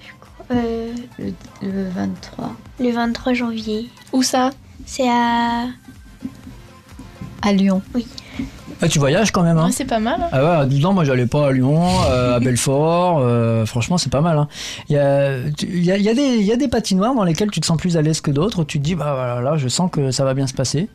[0.00, 0.56] je crois.
[0.56, 2.52] Euh, Le, le 23.
[2.80, 3.88] le 23 janvier.
[4.12, 4.50] Où ça?
[4.86, 5.66] C'est à.
[7.42, 7.80] À Lyon.
[8.80, 10.20] Ah, tu voyages quand même, hein Ouais, C'est pas mal.
[10.22, 10.28] hein.
[10.32, 13.18] Ah ouais, à 12 ans, moi, j'allais pas à Lyon, euh, à Belfort.
[13.20, 14.38] euh, franchement, c'est pas mal.
[14.38, 14.48] hein.
[14.88, 16.68] Il y, a, tu- il y, a, il y, a des- il y a des
[16.68, 18.64] patinoires dans lesquelles tu te sens plus à l'aise que d'autres.
[18.64, 20.88] Tu te dis, bah voilà, là, je sens que ça va bien se passer.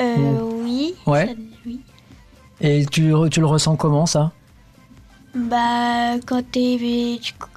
[0.00, 0.50] Euh, Bon.
[0.64, 0.94] oui.
[1.06, 1.26] Ouais.
[1.28, 1.32] ça-
[1.66, 1.80] oui.
[2.60, 4.32] Et tu, le ressens comment, ça?
[5.34, 6.42] Bah, quand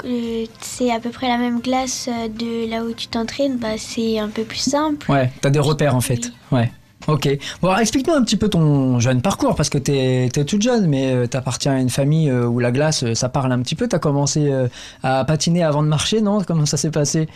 [0.06, 2.08] euh, c'est à peu près la même glace
[2.40, 5.12] de là où tu t'entraînes, bah, c'est un peu plus simple.
[5.12, 6.32] Ouais, t'as des repères, en fait.
[6.52, 6.72] Ouais.
[7.08, 7.28] Ok.
[7.62, 10.88] Bon, alors, explique-nous un petit peu ton jeune parcours, parce que tu es, toute jeune,
[10.88, 13.76] mais tu appartiens à une famille euh, où la glace, euh, ça parle un petit
[13.76, 13.88] peu.
[13.88, 14.68] Tu as commencé euh,
[15.04, 16.42] à patiner avant de marcher, non?
[16.44, 17.28] Comment ça s'est passé?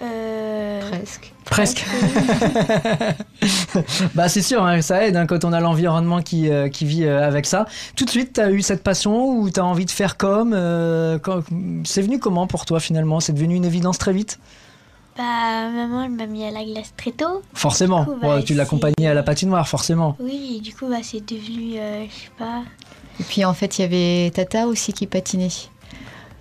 [0.00, 1.32] Euh, Presque.
[1.44, 1.84] Presque.
[4.14, 7.04] bah c'est sûr, hein, ça aide hein, quand on a l'environnement qui, euh, qui vit
[7.04, 7.66] euh, avec ça.
[7.96, 10.52] Tout de suite, tu as eu cette passion ou tu as envie de faire comme
[10.54, 11.42] euh, quand-
[11.84, 13.20] C'est venu comment pour toi finalement?
[13.20, 14.38] C'est devenu une évidence très vite?
[15.16, 17.42] Bah, maman, elle m'a mis à la glace très tôt.
[17.52, 18.04] Forcément.
[18.04, 20.16] Coup, bah, Ouais, tu l'accompagnais à la patinoire, forcément.
[20.20, 22.62] Oui, et du coup, bah, c'est devenu, euh, je sais pas.
[23.20, 25.48] Et puis en fait, il y avait Tata aussi qui patinait.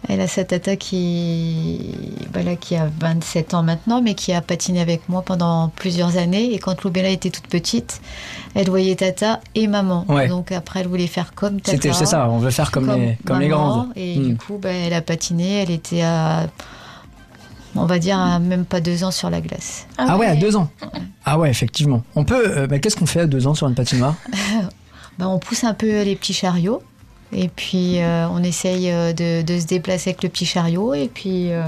[0.07, 1.93] Elle a sa Tata qui,
[2.33, 6.17] bah là, qui a 27 ans maintenant, mais qui a patiné avec moi pendant plusieurs
[6.17, 6.53] années.
[6.53, 8.01] Et quand Loubella était toute petite,
[8.55, 10.05] elle voyait Tata et maman.
[10.07, 10.27] Ouais.
[10.27, 11.77] Donc après, elle voulait faire comme Tata.
[11.77, 13.67] C'était c'est ça, on veut faire comme, les, comme les maman.
[13.67, 13.87] grandes.
[13.95, 14.23] Et Hmm.
[14.29, 15.61] du coup, bah, elle a patiné.
[15.61, 16.47] Elle était à,
[17.75, 19.87] on va dire, à même pas deux ans sur la glace.
[19.97, 20.69] Ah ouais, à deux ans.
[21.25, 22.03] Ah ouais, effectivement.
[22.15, 22.43] On peut.
[22.57, 24.15] euh, mais qu'est-ce qu'on fait à deux ans sur une patinoire?
[25.19, 26.81] Bah, on pousse un peu les petits chariots.
[27.33, 30.93] Et puis, euh, on essaye euh, de, de se déplacer avec le petit chariot.
[30.93, 31.63] Et puis, euh,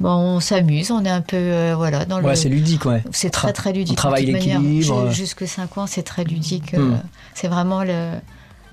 [0.00, 0.90] bon, on s'amuse.
[0.90, 2.34] On est un peu, euh, voilà, dans le...
[2.34, 3.02] C'est ludique, ouais.
[3.12, 3.92] C'est très, très ludique.
[3.92, 5.10] On travaille l'équilibre.
[5.10, 6.72] Ju- Jusque 5 ans, c'est très ludique.
[6.72, 6.92] Hmm.
[6.92, 6.96] euh,
[7.34, 8.12] C'est vraiment le,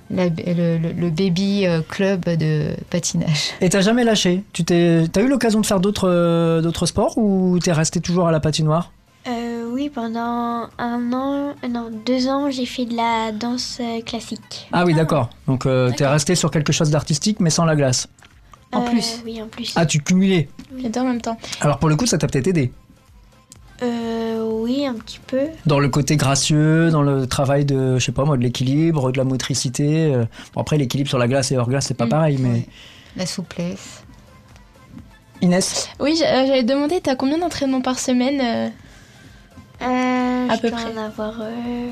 [0.10, 3.52] la- le, le- le baby euh, club de patinage.
[3.62, 4.44] Et t'as jamais lâché?
[4.54, 8.28] Tu t'es, t'as eu l'occasion de faire d'autres, euh, d'autres sports ou t'es resté toujours
[8.28, 8.92] à la patinoire?
[9.28, 14.68] Euh, oui, pendant un an, non, deux ans, j'ai fait de la danse classique.
[14.72, 15.30] Ah oui, d'accord.
[15.48, 18.08] Donc euh, t'es resté sur quelque chose d'artistique mais sans la glace.
[18.72, 19.22] En Euh, plus.
[19.26, 19.74] Oui, en plus.
[19.76, 20.48] Ah, tu cumulais.
[20.76, 21.38] Les deux en même temps.
[21.62, 22.72] Alors pour le coup, ça t'a peut-être aidé.
[23.84, 25.42] Euh, oui, un petit peu.
[25.66, 29.18] Dans le côté gracieux, dans le travail de, je sais pas moi, de l'équilibre, de
[29.18, 30.14] la motricité.
[30.14, 30.26] euh.
[30.54, 32.10] Bon, après, l'équilibre sur la glace et hors glace, c'est pas Mm.
[32.10, 32.66] pareil, mais.
[33.16, 34.04] La souplesse.
[35.42, 38.70] Inès Oui, j'- euh, j'allais te demander, t'as combien d'entraînements par semaine euh,
[39.84, 40.86] Euh, À je peu près.
[40.86, 41.90] en avoir, euh,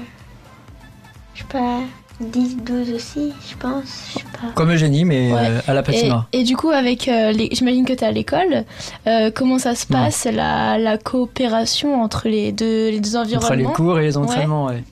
[1.36, 1.82] je sais pas,
[2.22, 3.84] 10, 12 aussi, je pense.
[4.14, 4.48] Je sais pas.
[4.56, 5.40] Comme Eugénie, mais Ouais.
[5.50, 6.28] euh, à la et, patinoire.
[6.32, 8.64] et du coup, avec, euh, les- j'imagine que t'es à l'école,
[9.08, 13.36] euh, comment ça se passe, la, la coopération entre les deux, les deux Entre les
[13.38, 14.84] environnements cours et les entraînements, ouais.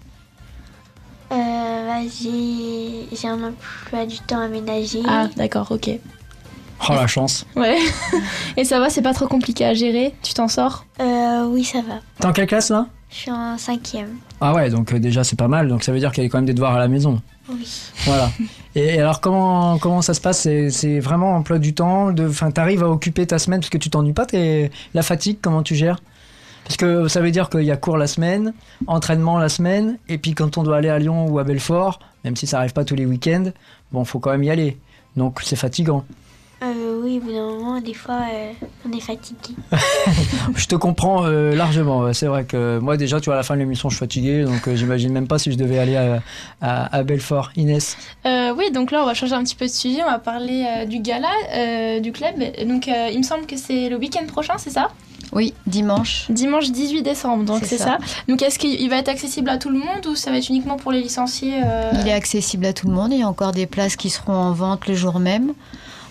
[1.32, 1.36] Euh,
[1.88, 5.00] bah, j'ai j'ai un emploi du temps aménagé.
[5.08, 5.90] Ah, d'accord, ok.
[6.90, 7.46] Oh la chance.
[7.56, 7.78] Ouais.
[8.58, 10.86] et ça va, c'est pas trop compliqué à gérer Tu t'en sors?
[11.00, 11.96] Euh, oui, ça va.
[12.20, 12.88] T'es en quelle classe là?
[13.14, 14.18] Je suis en cinquième.
[14.42, 16.30] Ah ouais, donc euh, déjà c'est pas mal, donc ça veut dire qu'il y a
[16.30, 17.22] quand même des devoirs à la maison.
[17.48, 17.92] Oui.
[18.06, 18.32] Voilà.
[18.76, 20.48] Et alors comment comment ça se passe?
[20.70, 24.14] C'est vraiment emploi du temps enfin t'arrives à occuper ta semaine parce que tu t'ennuies
[24.14, 24.26] pas?
[24.26, 26.00] T'es la fatigue comment tu gères?
[26.64, 28.54] Parce que ça veut dire qu'il y a cours la semaine,
[28.88, 32.36] entraînement la semaine et puis quand on doit aller à Lyon ou à Belfort, même
[32.36, 33.52] si ça arrive pas tous les week-ends,
[33.92, 34.78] bon, faut quand même y aller.
[35.16, 36.04] Donc c'est fatigant.
[36.64, 38.52] Euh, oui, au bout d'un moment, des fois, euh,
[38.88, 39.54] on est fatigué.
[40.56, 42.14] Je te comprends euh, largement.
[42.14, 44.44] C'est vrai que moi déjà, tu vois, à la fin de l'émission, je suis fatigué,
[44.46, 46.22] donc euh, j'imagine même pas si je devais aller à,
[46.62, 47.52] à- à Belfort.
[47.58, 47.98] Inès.
[48.26, 50.02] Euh, oui, donc là, on va changer un petit peu de sujet.
[50.04, 52.36] On va parler euh, du gala euh, du club.
[52.66, 54.90] Donc, euh, il me semble que c'est le week-end prochain, c'est ça?
[55.34, 56.26] Oui, dimanche.
[56.30, 57.98] Dimanche 18 décembre, donc C'est c'est ça.
[58.00, 58.24] ça.
[58.30, 60.78] Donc, est-ce qu'il va être accessible à tout le monde ou ça va être uniquement
[60.78, 63.12] pour les licenciés euh, Il est accessible à tout le monde.
[63.12, 65.54] Il y a encore des places qui seront en vente le jour même.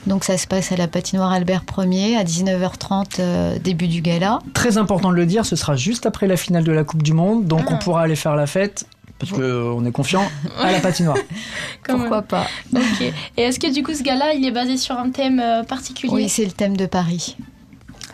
[0.07, 4.41] Donc ça se passe à la patinoire Albert 1er à 19h30 euh, début du gala.
[4.53, 7.13] Très important de le dire, ce sera juste après la finale de la Coupe du
[7.13, 7.73] Monde, donc Ah.
[7.75, 8.87] on pourra aller faire la fête.
[9.19, 10.25] Parce qu'on est confiant
[10.61, 11.17] à la patinoire.
[11.85, 12.47] Pourquoi même pas.
[13.37, 16.13] Et est-ce que du coup, ce gala, il est basé sur un thème euh, particulier?
[16.13, 17.37] Oui, c'est le thème de Paris.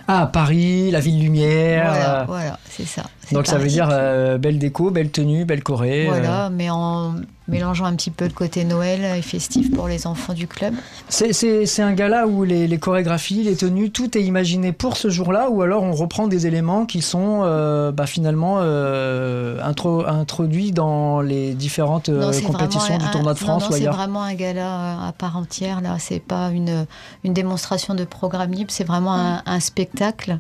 [0.07, 1.87] Ah, Paris, la ville lumière.
[1.89, 3.05] Voilà, euh, voilà, c'est ça.
[3.29, 6.07] C'est donc ça veut dire euh, belle déco, belle tenue, belle Corée.
[6.07, 6.11] euh.
[6.11, 7.15] Voilà, mais en
[7.47, 10.75] mélangeant un petit peu le côté Noël et festif pour les enfants du club.
[11.09, 14.97] C'est- C'est c'est un gala où les, les chorégraphies, les tenues, tout est imaginé pour
[14.97, 20.07] ce jour-là, ou alors on reprend des éléments qui sont euh, bah, finalement euh, intro-
[20.07, 23.81] introduits dans les différentes euh, Non, c'est compétitions du tournoi de France non, ou c'est
[23.81, 23.97] ailleurs.
[23.97, 24.61] vraiment un gala
[25.05, 25.81] euh, à part entière.
[25.81, 26.87] Là, c'est pas une,
[27.25, 30.39] une démonstration de programme libre, c'est vraiment un, un spectacle.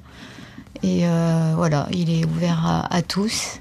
[0.83, 3.61] Et euh, voilà, il est ouvert à, à tous.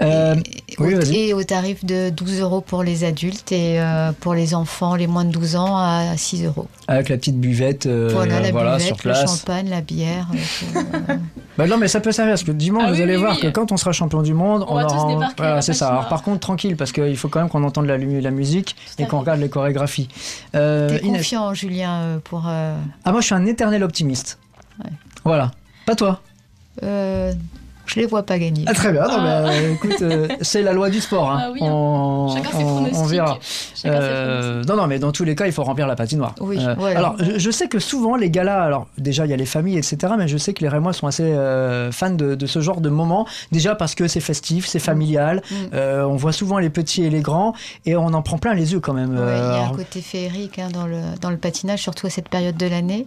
[0.00, 0.34] Euh,
[0.78, 1.16] Au- oui, vas-y.
[1.28, 5.06] et au tarif de 12 euros pour les adultes et euh, pour les enfants, les
[5.06, 6.66] moins de 12 ans, à 6 euros.
[6.88, 10.26] Avec la petite buvette, euh, voilà, la voilà, buvette, sur le champagne, la bière.
[11.58, 13.34] Bah non, mais ça peut servir parce que dimanche, Ah vous oui, allez oui, voir
[13.34, 13.42] oui.
[13.42, 15.88] que quand on sera champion du monde, On va tous aura- débarquer voilà, c'est ça.
[15.90, 19.06] Alors par contre, tranquille parce qu'il faut quand même qu'on entende la, musique Tout et
[19.06, 20.08] qu'on regarde les chorégraphies.
[20.54, 21.18] Euh, T'es Inès.
[21.18, 22.44] confiant, Julien, pour.
[22.48, 24.38] euh, Ah moi, je suis un éternel optimiste.
[24.82, 24.90] Ouais.
[25.26, 25.50] Voilà.
[25.86, 26.20] Pas toi.
[26.82, 27.32] euh,
[27.84, 28.64] je les vois pas gagner.
[28.68, 31.30] Ah, très bien, non, bah, écoute, euh, c'est la loi du sport.
[31.32, 31.40] hein.
[31.42, 31.66] Ah oui, hein.
[31.70, 33.10] on, Chacun ses on- on pronostics.
[33.10, 33.38] verra.
[33.42, 36.34] Chacun ses Euh, non, non, mais dans tous les cas, il faut remplir la patinoire.
[36.40, 36.76] Oui, Euh.
[36.96, 39.76] Alors, je, je sais que souvent, les galas, alors déjà, il y a les familles,
[39.78, 42.80] etc., mais je sais que les Rémois sont assez euh, fans de, de ce genre
[42.80, 43.26] de moment.
[43.50, 45.54] Déjà parce que c'est festif, c'est familial, Mm.
[45.74, 47.52] euh, on voit souvent les petits et les grands,
[47.84, 49.12] et on en prend plein les yeux quand même.
[49.14, 52.28] Il y a un côté féerique hein, dans, le, dans le patinage, surtout à cette
[52.28, 53.06] période de l'année.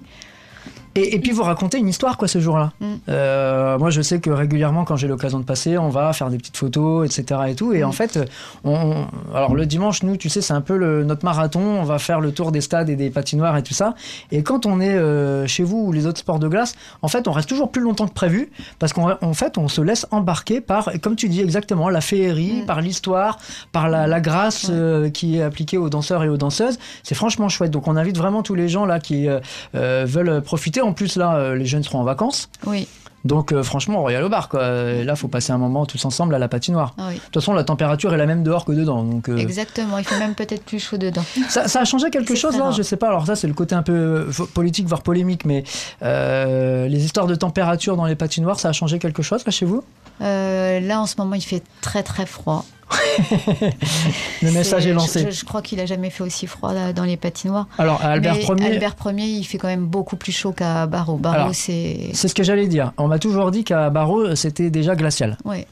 [0.97, 2.71] Et, et puis vous racontez une histoire quoi ce jour-là.
[2.79, 2.85] Mm.
[3.09, 6.37] Euh, moi je sais que régulièrement quand j'ai l'occasion de passer, on va faire des
[6.37, 7.41] petites photos, etc.
[7.49, 7.73] Et tout.
[7.73, 7.87] Et Mm.
[7.87, 8.19] en fait,
[8.63, 11.59] on, on- alors le dimanche, nous, tu sais, c'est un peu le, notre marathon.
[11.59, 13.93] On va faire le tour des stades et des patinoires et tout ça.
[14.31, 17.27] Et quand on est euh, chez vous ou les autres sports de glace, en fait,
[17.27, 20.61] on reste toujours plus longtemps que prévu parce qu'en en fait, on se laisse embarquer
[20.61, 22.65] par, comme tu dis exactement, la féerie, Mm.
[22.65, 23.37] par l'histoire,
[23.73, 26.79] par la, la grâce euh, qui est appliquée aux danseurs et aux danseuses.
[27.03, 27.71] C'est franchement chouette.
[27.71, 29.27] Donc on invite vraiment tous les gens là qui
[29.73, 30.81] veulent profiter.
[30.85, 32.49] En plus là, euh, les jeunes seront en vacances.
[32.65, 32.87] Oui,
[33.25, 34.67] Donc euh, franchement, Royal au bar quoi.
[34.91, 36.93] Et là, faut passer un moment tous ensemble à la patinoire.
[36.97, 37.15] ah oui.
[37.15, 39.03] De toute façon, la température est la même dehors que dedans.
[39.03, 39.97] Donc euh, exactement.
[39.97, 41.23] Il fait même peut-être plus chaud dedans.
[41.49, 42.71] ça, ça a changé quelque chose là.
[42.71, 43.07] Je sais pas.
[43.07, 45.63] Alors ça, c'est le côté un peu euh, politique, voire polémique, mais
[46.03, 49.65] euh, les histoires de température dans les patinoires, ça a changé quelque chose là chez
[49.65, 49.83] vous?
[50.19, 52.63] Là, en ce moment, il fait très très froid.
[54.41, 55.25] Le message est lancé.
[55.25, 57.67] Je, je crois qu'il a jamais fait aussi froid là, dans les patinoires.
[57.77, 58.65] Alors à Albert Ier.
[58.65, 61.17] Albert Ier, il fait quand même beaucoup plus chaud qu'à Barreau.
[61.17, 62.09] Barreau, c'est.
[62.13, 62.91] C'est ce que j'allais dire.
[62.97, 65.37] On m'a toujours dit qu'à Barreau, c'était déjà glacial.
[65.45, 65.67] Ouais.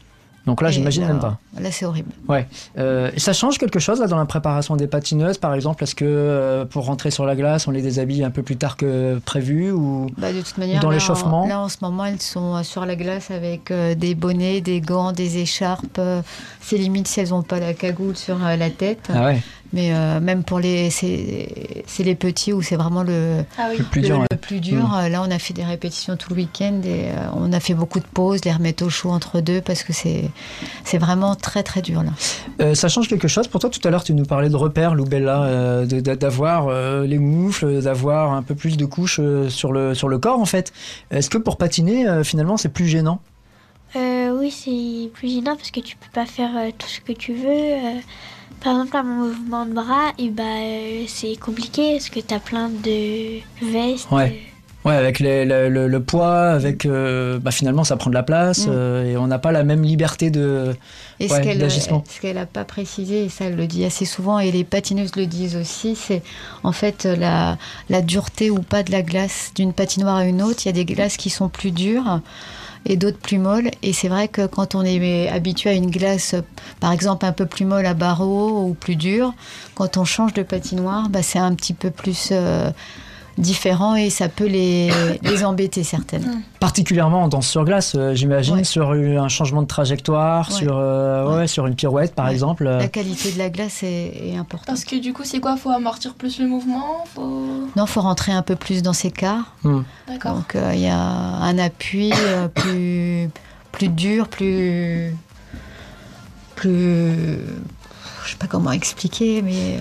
[0.46, 1.39] Donc là, j'imagine même pas.
[1.58, 2.12] Là, c'est horrible.
[2.28, 2.46] Ouais.
[2.78, 5.82] Euh, ça change quelque chose là dans la préparation des patineuses, par exemple?
[5.84, 8.76] Est-ce que euh, pour rentrer sur la glace, on les déshabille un peu plus tard
[8.76, 11.44] que prévu ou Bah, de toute manière, Dans là, l'échauffement?
[11.44, 14.60] en- Là, en ce moment, elles sont euh, sur la glace avec euh, des bonnets,
[14.60, 16.02] des gants, des écharpes.
[16.62, 19.10] c'est limite si elles n'ont pas la cagoule sur la tête.
[19.14, 19.41] Ah ouais.
[19.74, 23.78] Mais euh, même pour les, c'est c'est les petits où c'est vraiment le, Ah oui.
[23.80, 24.15] Le plus dur.
[24.17, 24.38] le ouais.
[24.39, 24.88] plus dur.
[24.88, 25.07] Mm.
[25.09, 27.99] Là, on a fait des répétitions tout le week-end et euh, on a fait beaucoup
[27.99, 30.30] de pauses, les remettre au chaud entre deux parce que c'est
[30.84, 32.11] c'est vraiment très très dur là.
[32.61, 34.93] Euh, ça change quelque chose pour toi Tout à l'heure, tu nous parlais de repères,
[34.95, 39.95] Loubella, euh, d'avoir euh, les moufles, d'avoir un peu plus de couches euh, sur, le,
[39.95, 40.71] sur le corps en fait.
[41.11, 43.19] Est-ce que pour patiner, euh, finalement, c'est plus gênant?
[43.95, 47.13] Euh, oui, c'est plus gênant parce que tu peux pas faire euh, tout ce que
[47.13, 48.01] tu veux.
[48.64, 48.70] Euh.
[48.70, 52.39] par exemple, un mouvement de bras, et bah, euh, c'est compliqué parce que tu as
[52.39, 54.09] plein de vestes.
[54.11, 54.39] Ouais.
[54.86, 58.22] Ouais, avec les- le, le- le poids, avec euh, bah, finalement ça prend de la
[58.24, 58.72] place Mm.
[58.74, 60.76] euh, et on n'a pas la même liberté de
[61.22, 62.03] Et ouais, ce qu'elle d'agissement.
[62.14, 65.16] ce qu'elle n'a pas précisé, et ça elle le dit assez souvent, et les patineuses
[65.16, 66.22] le disent aussi, c'est
[66.64, 67.57] en fait la,
[67.89, 70.64] la dureté ou pas de la glace d'une patinoire à une autre.
[70.66, 72.20] Il y a des glaces qui sont plus dures
[72.86, 73.72] et d'autres plus molles.
[73.82, 76.36] Et c'est vrai que quand on est habitué à une glace,
[76.80, 79.34] par exemple un peu plus molle à barreaux ou plus dure,
[79.76, 82.72] quand on change de patinoire, bah, c'est un petit peu plus euh,
[83.38, 84.90] différent et ça peut les,
[85.24, 86.42] les embêter certaines.
[86.60, 88.64] Particulièrement en danse sur glace, euh, j'imagine, Ouais.
[88.64, 90.56] sur un changement de trajectoire, Ouais.
[90.56, 91.48] sur, euh, ouais, Ouais.
[91.48, 92.32] sur une pirouette par Ouais.
[92.34, 92.68] exemple.
[92.68, 92.80] euh.
[92.80, 94.68] La qualité de la glace est, est importante.
[94.68, 95.58] Parce que du coup, c'est quoi?
[95.58, 97.04] Faut amortir plus le mouvement?
[97.16, 97.68] Faut.
[97.76, 99.54] Non, faut rentrer un peu plus dans ses quarts.
[99.64, 99.82] Hmm.
[100.08, 100.36] D'accord.
[100.36, 103.30] Donc euh, il y a un appui euh, plus,
[103.72, 105.16] plus dur, plus.
[106.56, 107.40] plus.
[108.26, 109.78] Je sais pas comment expliquer, mais.
[109.78, 109.80] euh,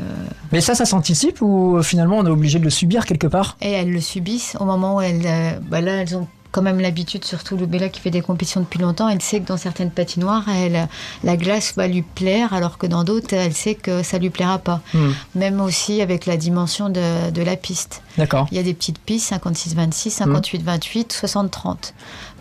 [0.52, 3.56] Mais ça, ça s'anticipe ou euh, finalement on est obligé de le subir quelque part?
[3.60, 5.22] Et elles le subissent au moment où elles.
[5.24, 8.60] euh, bah là, elles ont quand même l'habitude, surtout le Bella qui fait des compétitions
[8.60, 10.86] depuis longtemps, elle sait que dans certaines patinoires, elle,
[11.24, 14.58] la glace va lui plaire, alors que dans d'autres, elle sait que ça lui plaira
[14.58, 14.80] pas.
[14.94, 15.10] Hmm.
[15.34, 18.02] Même aussi avec la dimension de, de la piste.
[18.18, 18.46] D'accord.
[18.52, 21.92] Il y a des petites pistes, 56-26, 58-28, 60-30.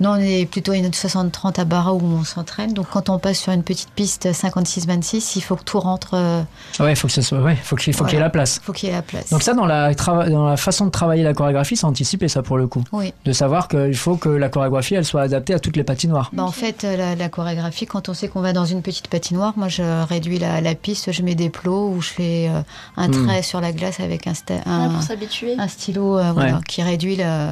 [0.01, 2.74] Nous, on est plutôt une 60-30 à Barra où on s'entraîne.
[2.74, 4.28] Donc, quand on passe sur une petite piste
[4.66, 6.09] 56-26, il faut que tout rentre.
[6.16, 6.41] euh,
[6.80, 8.26] Ouais, faut que ce soit, ouais, faut qu'il faut qu'il y ait Voilà.
[8.26, 8.59] la place.
[8.64, 9.30] faut qu'il y ait la place.
[9.30, 12.57] Donc ça, dans la, dans la façon de travailler la chorégraphie, c'est anticipé ça pour
[12.57, 12.84] le coup.
[12.91, 13.14] Oui.
[13.26, 16.29] De savoir qu'il faut que la chorégraphie, elle soit adaptée à toutes les patinoires.
[16.33, 19.07] Bah, en fait, euh, la, la chorégraphie, quand on sait qu'on va dans une petite
[19.07, 22.61] patinoire, moi, je réduis la, la piste, je mets des plots ou je fais euh,
[22.97, 23.27] un Hmm.
[23.27, 26.61] trait sur la glace avec un, Ouais, un stylo euh, voilà, Ouais.
[26.67, 27.51] qui réduit la.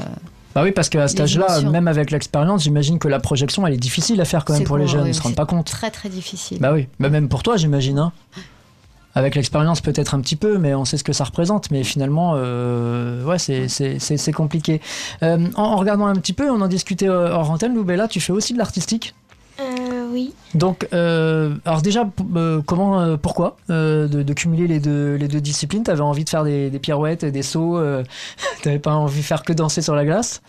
[0.55, 3.77] Bah oui, parce qu'à cet âge-là, même avec l'expérience, j'imagine que la projection, elle est
[3.77, 5.67] difficile à faire quand même C'est pour les jeunes, oui, ils se rendent pas compte.
[5.67, 6.57] Très, très difficile.
[6.59, 7.99] Bah oui, bah même pour toi, j'imagine.
[7.99, 8.11] hein.
[9.19, 11.71] Avec l'expérience, peut-être un petit peu, mais on sait ce que ça représente.
[11.71, 14.79] Mais finalement, euh, ouais, c'est- compliqué.
[15.23, 18.21] Euh, en, en regardant un petit peu, on en discutait euh, hors antenne, Loubella, tu
[18.21, 19.13] fais aussi de l'artistique?
[19.59, 20.33] Euh, oui.
[20.53, 25.41] Donc, euh, alors déjà, euh, comment, euh, pourquoi de, de cumuler les deux, les deux
[25.41, 25.83] disciplines?
[25.83, 27.77] T'avais envie de faire des, des pirouettes, des sauts
[28.63, 30.41] T'avais pas envie de faire que danser sur la glace?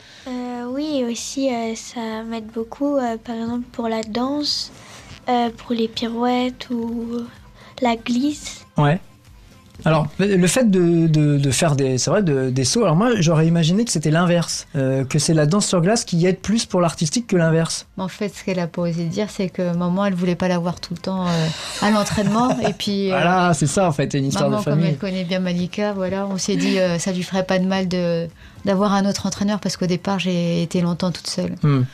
[0.72, 4.70] Oui, et aussi, ça m'aide beaucoup, par exemple, pour la danse,
[5.26, 7.16] pour les pirouettes ou
[7.82, 8.59] la glisse.
[8.82, 9.00] Ouais.
[9.86, 13.12] Alors, le fait de, de, de faire des, c'est vrai, de- des sauts, alors moi
[13.18, 16.66] j'aurais imaginé que c'était l'inverse, euh, que c'est la danse sur glace qui aide plus
[16.66, 17.86] pour l'artistique que l'inverse.
[17.96, 20.58] En fait, ce qu'elle a pas osé dire, c'est que maman, elle voulait pas la
[20.58, 21.46] voir tout le temps euh,
[21.80, 22.58] à l'entraînement.
[22.68, 24.98] et puis, euh, Voilà, c'est ça en fait, c'est une histoire maman, de comme elle
[24.98, 28.28] connaît bien Malika, voilà, on s'est dit, ça lui ferait pas de mal de
[28.66, 31.54] d'avoir un autre entraîneur parce qu'au départ, j'ai été longtemps toute seule.
[31.62, 31.84] Hmm.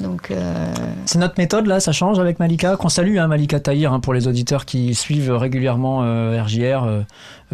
[0.00, 0.74] Donc, euh,
[1.06, 2.76] C'est notre méthode là, ça change avec Malika.
[2.76, 6.84] Qu'on salue, hein, Malika Tahir, hein, pour les auditeurs qui suivent régulièrement euh, RJR.
[6.84, 7.00] euh,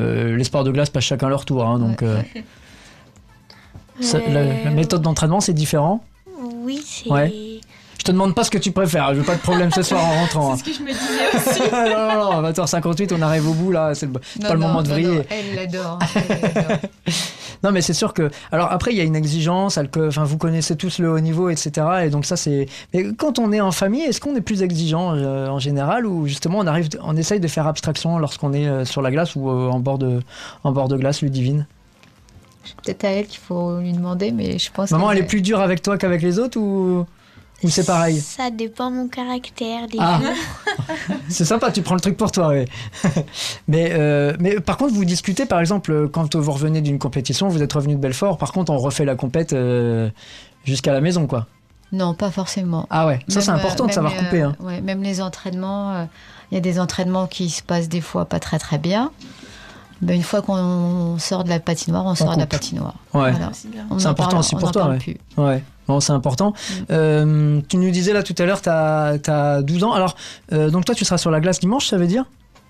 [0.00, 2.20] euh, les sports de glace passent chacun leur tour, hein, donc euh,
[4.00, 6.04] ça- la, la méthode d'entraînement c'est différent?
[6.64, 7.10] Oui, c'est.
[7.10, 7.32] Ouais.
[8.02, 10.04] Je te demande pas ce que tu préfères, je veux pas de problème ce soir
[10.04, 10.52] en rentrant.
[10.52, 10.56] hein.
[10.56, 11.70] C'est ce que je me disais aussi.
[11.72, 14.58] non, non, non, 20h58, on arrive au bout là, c'est le- c'est non, pas le
[14.60, 15.18] non, moment de vriller.
[15.18, 15.98] non, elle l'adore.
[17.62, 18.28] Non, mais c'est sûr que.
[18.50, 19.76] Alors après, il y a une exigence.
[19.76, 21.86] elle que- Enfin, vous connaissez tous le haut niveau, etc.
[22.06, 22.66] Et donc ça, c'est.
[22.92, 26.26] Mais quand on est en famille, est-ce qu'on est plus exigeant euh, en général ou
[26.26, 29.48] justement on arrive, on essaye de faire abstraction lorsqu'on est euh, sur la glace ou
[29.48, 30.18] euh, en bord de,
[30.64, 31.68] en bord de glace, Ludivine?
[32.64, 34.90] C'est peut-être à elle qu'il faut lui demander, mais je pense.
[34.90, 37.06] Maman, elle est plus dure avec toi qu'avec les autres ou?
[37.62, 38.20] Ou c'est pareil.
[38.20, 39.86] Ça dépend de mon caractère.
[39.88, 40.20] Des Ah.
[41.28, 42.64] C'est sympa, tu prends le truc pour toi, oui.
[43.68, 47.62] mais, euh, mais par contre, vous discutez, par exemple, quand vous revenez d'une compétition, vous
[47.62, 50.10] êtes revenu de Belfort, par contre, on refait la compète euh,
[50.64, 51.46] jusqu'à la maison, quoi.
[51.92, 52.86] Non, pas forcément.
[52.90, 54.42] Ah ouais, ça c'est Même, important euh, de savoir même, couper.
[54.42, 54.56] euh, Hein.
[54.60, 56.04] ouais, même les entraînements, euh,
[56.50, 59.10] il y a des entraînements qui se passent des fois pas très très bien.
[60.02, 62.94] Ben, une fois qu'on sort de la patinoire, on sort de la patinoire.
[63.14, 63.30] Ouais.
[63.30, 63.50] Voilà.
[63.54, 64.98] C'est important parle- aussi on pour en toi, parle ouais.
[64.98, 65.16] plus.
[65.36, 66.50] Ouais, bon, c'est important.
[66.50, 66.74] Mm.
[66.90, 69.92] Euh, tu nous disais là tout à l'heure, tu as, 12 ans.
[69.92, 70.16] Alors,
[70.52, 72.24] euh, donc toi, tu seras sur la glace dimanche, ça veut dire?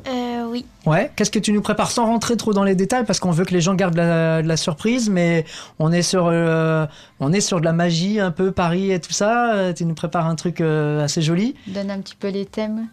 [0.09, 0.66] Euh, oui.
[0.85, 1.11] Ouais.
[1.16, 3.05] Qu'est-ce que tu nous prépares sans rentrer trop dans les détails?
[3.07, 5.47] Parce qu'on veut que les gens gardent la, de la surprise, mais
[5.78, 6.87] on est sur, euh,
[7.20, 9.55] on est sur de la magie un peu Paris et tout ça.
[9.55, 11.55] Euh, Tu nous prépares un truc euh, assez joli.
[11.68, 12.89] Donne un petit peu les thèmes.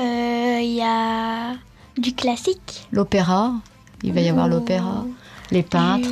[0.00, 1.52] Euh, Il y a
[1.98, 2.86] du classique.
[2.92, 3.52] L'opéra,
[4.02, 5.04] il va y avoir l'opéra.
[5.50, 6.08] Les peintres.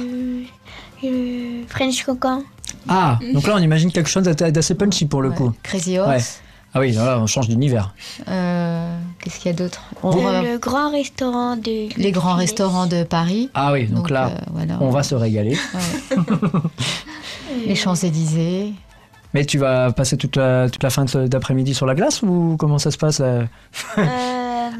[1.68, 2.43] French Cocan.
[2.89, 5.34] Ah, donc là, on imagine quelque chose d'assez punchy pour le Ouais.
[5.37, 5.53] coup.
[5.62, 6.09] Crazy Horse.
[6.09, 6.22] Ouais.
[6.74, 7.95] Ah oui, là, on change d'univers.
[8.28, 11.89] Euh, Qu'est-ce qu'il y a d'autre On Le, va- le grand restaurant de.
[11.97, 12.51] Les grands Philippe.
[12.51, 13.51] restaurants de Paris.
[13.55, 14.76] Ah oui, donc, Donc, là, euh, voilà.
[14.80, 15.57] on va se régaler.
[16.11, 16.16] Ouais.
[17.66, 18.72] Les Champs-Élysées.
[19.34, 22.78] Mais tu vas passer toute la, toute la fin d'après-midi sur la glace ou comment
[22.78, 23.26] ça se passe là?
[23.26, 23.47] Euh,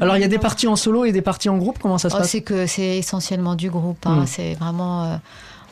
[0.01, 2.09] Alors il y a des parties en solo et des parties en groupe, comment ça
[2.09, 4.05] se Oh, passe c'est que c'est essentiellement du groupe.
[4.05, 4.21] hein.
[4.21, 4.27] Mm.
[4.27, 5.15] C'est vraiment euh,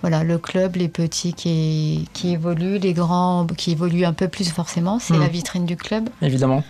[0.01, 4.49] voilà le club, les petits qui, qui évoluent, les grands qui évoluent un peu plus
[4.51, 4.99] forcément.
[4.99, 6.09] C'est la vitrine du club.
[6.21, 6.63] Évidemment.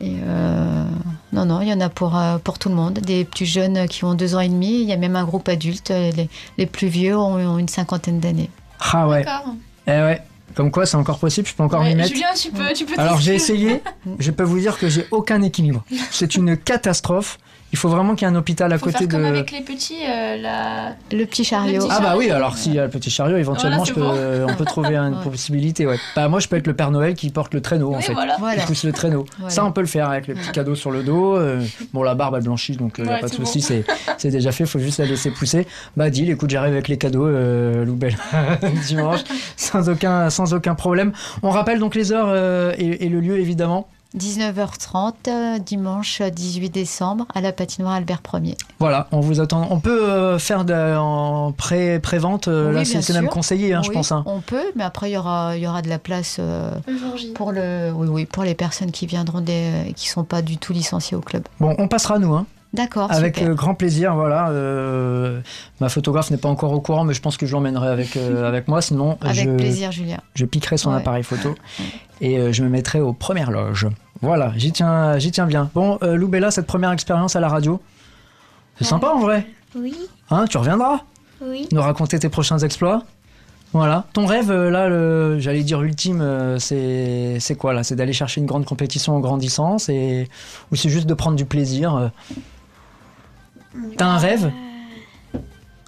[0.00, 0.84] Et euh,
[1.32, 2.94] non, non, il y en a pour, euh, pour tout le monde.
[2.94, 4.80] Des plus jeunes qui ont deux ans et demi.
[4.80, 5.90] Il y a même un groupe adulte.
[5.90, 6.28] Les,
[6.58, 8.50] les plus vieux ont, ont une cinquantaine d'années.
[8.80, 9.22] Ah ouais.
[9.22, 9.54] D'accord.
[9.86, 10.20] Eh ouais.
[10.54, 12.10] Comme quoi c'est encore possible, je peux encore Ouais, m'y mettre.
[12.10, 13.80] Julien, tu peux, tu peux Alors j'ai essayé,
[14.18, 15.84] je peux vous dire que j'ai aucun équilibre.
[16.10, 17.38] C'est une catastrophe.
[17.72, 19.12] Il faut vraiment qu'il y ait un hôpital à Faut côté faire de.
[19.12, 20.94] comme avec les petits, euh, la...
[21.10, 21.80] Le petit chariot.
[21.80, 23.94] Le petit Ah bah oui, alors s'il y a le petit chariot, éventuellement, Voilà, je
[23.94, 24.14] c'est peux, bon.
[24.14, 25.22] euh, on peut trouver une Ouais.
[25.24, 25.86] possibilité.
[25.86, 25.96] Ouais.
[26.14, 28.12] Bah moi, je peux être le Père Noël qui porte le traîneau en Oui, fait.
[28.12, 28.36] voilà.
[28.38, 28.60] Voilà.
[28.60, 29.24] Qui pousse le traîneau.
[29.38, 29.50] Voilà.
[29.54, 31.36] Ça, on peut le faire avec le petit cadeau sur le dos.
[31.36, 31.62] euh,
[31.94, 33.82] bon, la barbe, elle blanchit, donc il n'y a pas de souci, bon.
[34.18, 35.66] c'est déjà fait, il faut juste la laisser pousser.
[35.96, 38.16] Bah, deal, écoute, j'arrive avec les cadeaux, euh, Loubel,
[38.86, 39.20] dimanche,
[39.56, 41.12] sans aucun, sans aucun problème.
[41.42, 43.88] On rappelle donc les heures euh, et, et le lieu, évidemment.
[44.16, 48.56] 19h30, euh, dimanche 18 décembre, à la patinoire Albert 1er.
[48.78, 49.66] Voilà, on vous attend.
[49.70, 53.82] On peut euh, faire de, en pré- pré-vente, euh, Oui, là, c'est même conseillé, hein,
[53.82, 54.12] je pense.
[54.12, 54.22] hein.
[54.26, 56.72] On peut, mais après, il y aura, il y aura de la place euh,
[57.34, 60.58] pour, le, oui, oui, pour les personnes qui viendront des, qui ne sont pas du
[60.58, 61.44] tout licenciées au club.
[61.60, 62.46] Bon, on passera, nous, hein.
[62.74, 63.50] D'accord, Avec super.
[63.50, 64.48] euh, grand plaisir, voilà.
[64.48, 65.40] euh,
[65.80, 68.44] ma photographe n'est pas encore au courant, mais je pense que je l'emmènerai avec, euh,
[68.48, 68.80] avec moi.
[68.80, 70.18] Sinon, Avec je, plaisir, Julien.
[70.34, 70.96] je piquerai son Ouais.
[70.96, 71.54] appareil photo
[72.22, 73.86] et euh, je me mettrai aux premières loges.
[74.22, 75.68] Voilà, j'y tiens, j'y tiens bien.
[75.74, 77.80] Bon, euh, Lou Bella, cette première expérience à la radio,
[78.78, 79.46] c'est sympa en vrai.
[79.76, 79.94] Oui,
[80.30, 81.00] Hein, tu reviendras
[81.42, 81.68] oui.
[81.72, 83.02] nous raconter tes prochains exploits?
[83.74, 84.04] Voilà.
[84.12, 87.82] Ton rêve, là, le- j'allais dire ultime, euh, c'est c'est quoi là?
[87.84, 90.28] C'est d'aller chercher une grande compétition en grandissant c'est-
[90.70, 92.08] Ou c'est juste de prendre du plaisir euh?
[93.96, 94.50] T'as un rêve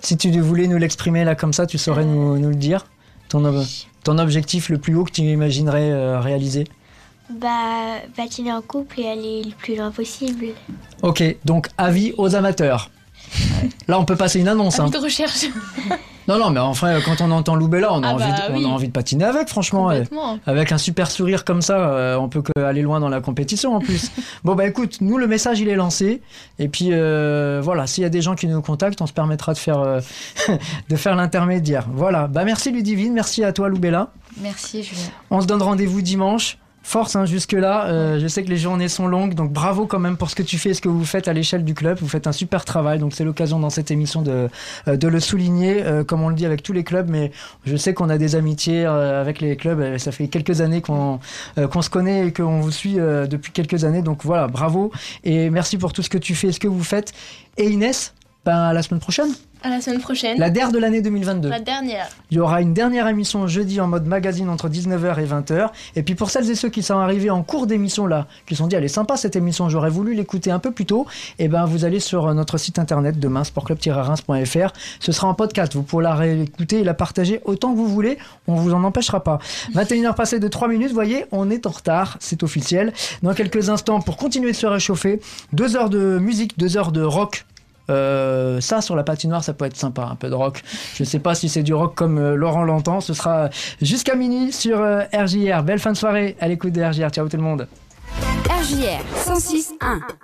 [0.01, 2.87] Si tu voulais nous l'exprimer là comme ça, tu saurais nous, nous le dire
[3.29, 3.65] ton, ob-
[4.03, 6.65] ton objectif le plus haut que tu imaginerais euh, réaliser
[7.31, 10.47] Bah, patiner en couple et aller le plus loin possible.
[11.03, 12.91] Ok, donc avis aux amateurs.
[13.89, 14.79] Là, on peut passer une annonce.
[14.79, 14.89] hein.
[14.91, 15.47] De recherche.
[16.29, 18.63] Non, non, mais enfin, quand on entend Loubella, on a, Ah envie, bah de, oui.
[18.65, 19.91] on a envie de patiner avec, franchement.
[20.47, 23.75] Avec un super sourire comme ça, euh, on peut que aller loin dans la compétition
[23.77, 24.11] en plus.
[24.45, 26.23] bon bah écoute, nous le message il est lancé
[26.59, 29.53] et puis euh, voilà, s'il y a des gens qui nous contactent, on se permettra
[29.53, 30.01] de faire euh,
[30.89, 31.87] de faire l'intermédiaire.
[31.93, 34.09] Voilà, bah merci Ludivine, merci à toi Loubella.
[34.41, 35.03] Merci, Julien.
[35.31, 36.59] On se donne rendez-vous dimanche.
[36.85, 40.19] Force hein, jusque-là, euh, je sais que les journées sont longues, donc bravo quand même
[40.19, 41.97] pour ce que tu fais et ce que vous faites à l'échelle du club.
[41.99, 44.51] Vous faites un super travail, donc c'est l'occasion dans cette émission de,
[44.87, 47.33] euh, le souligner, euh, comme on le dit avec tous les clubs, mais
[47.65, 51.21] je sais qu'on a des amitiés avec les clubs, ça fait quelques années qu'on
[51.57, 54.93] se connaît et qu'on vous suit depuis quelques années, donc voilà, bravo
[55.25, 57.13] et merci pour tout ce que tu fais et ce que vous faites.
[57.57, 58.13] Et Inès,
[58.45, 59.31] ben, à la semaine prochaine,
[59.65, 60.39] À la semaine prochaine.
[60.39, 61.49] la DER de l'année 2022.
[61.49, 62.07] La dernière.
[62.31, 65.71] Il y aura une dernière émission jeudi en mode magazine entre 19h et 20h.
[65.97, 68.59] Et puis pour celles et ceux qui sont arrivés en cours d'émission là, qui se
[68.59, 71.07] sont dit elle est sympa cette émission, j'aurais voulu l'écouter un peu plus tôt,
[71.39, 74.73] et ben vous allez sur notre site internet demain sportclub-reims.fr.
[75.01, 78.19] Ce sera en podcast, vous pourrez la réécouter et la partager autant que vous voulez,
[78.47, 79.39] on vous en empêchera pas.
[79.75, 82.93] 21h passées de 3 minutes, voyez, on est en retard, c'est officiel.
[83.23, 85.21] Dans quelques instants, pour continuer de se réchauffer,
[85.55, 87.47] deux heures de musique, deux heures de rock
[87.91, 90.63] euh, ça sur la patinoire ça peut être sympa un peu de rock.
[90.95, 93.01] Je sais pas si c'est du rock comme euh, Laurent l'entend.
[93.01, 93.51] Ce sera
[93.83, 96.37] jusqu'à minuit sur euh, RJR belle fin de soirée.
[96.41, 97.69] À l'écoute de RJR ciao tout le monde.
[98.49, 100.24] RJR 106.1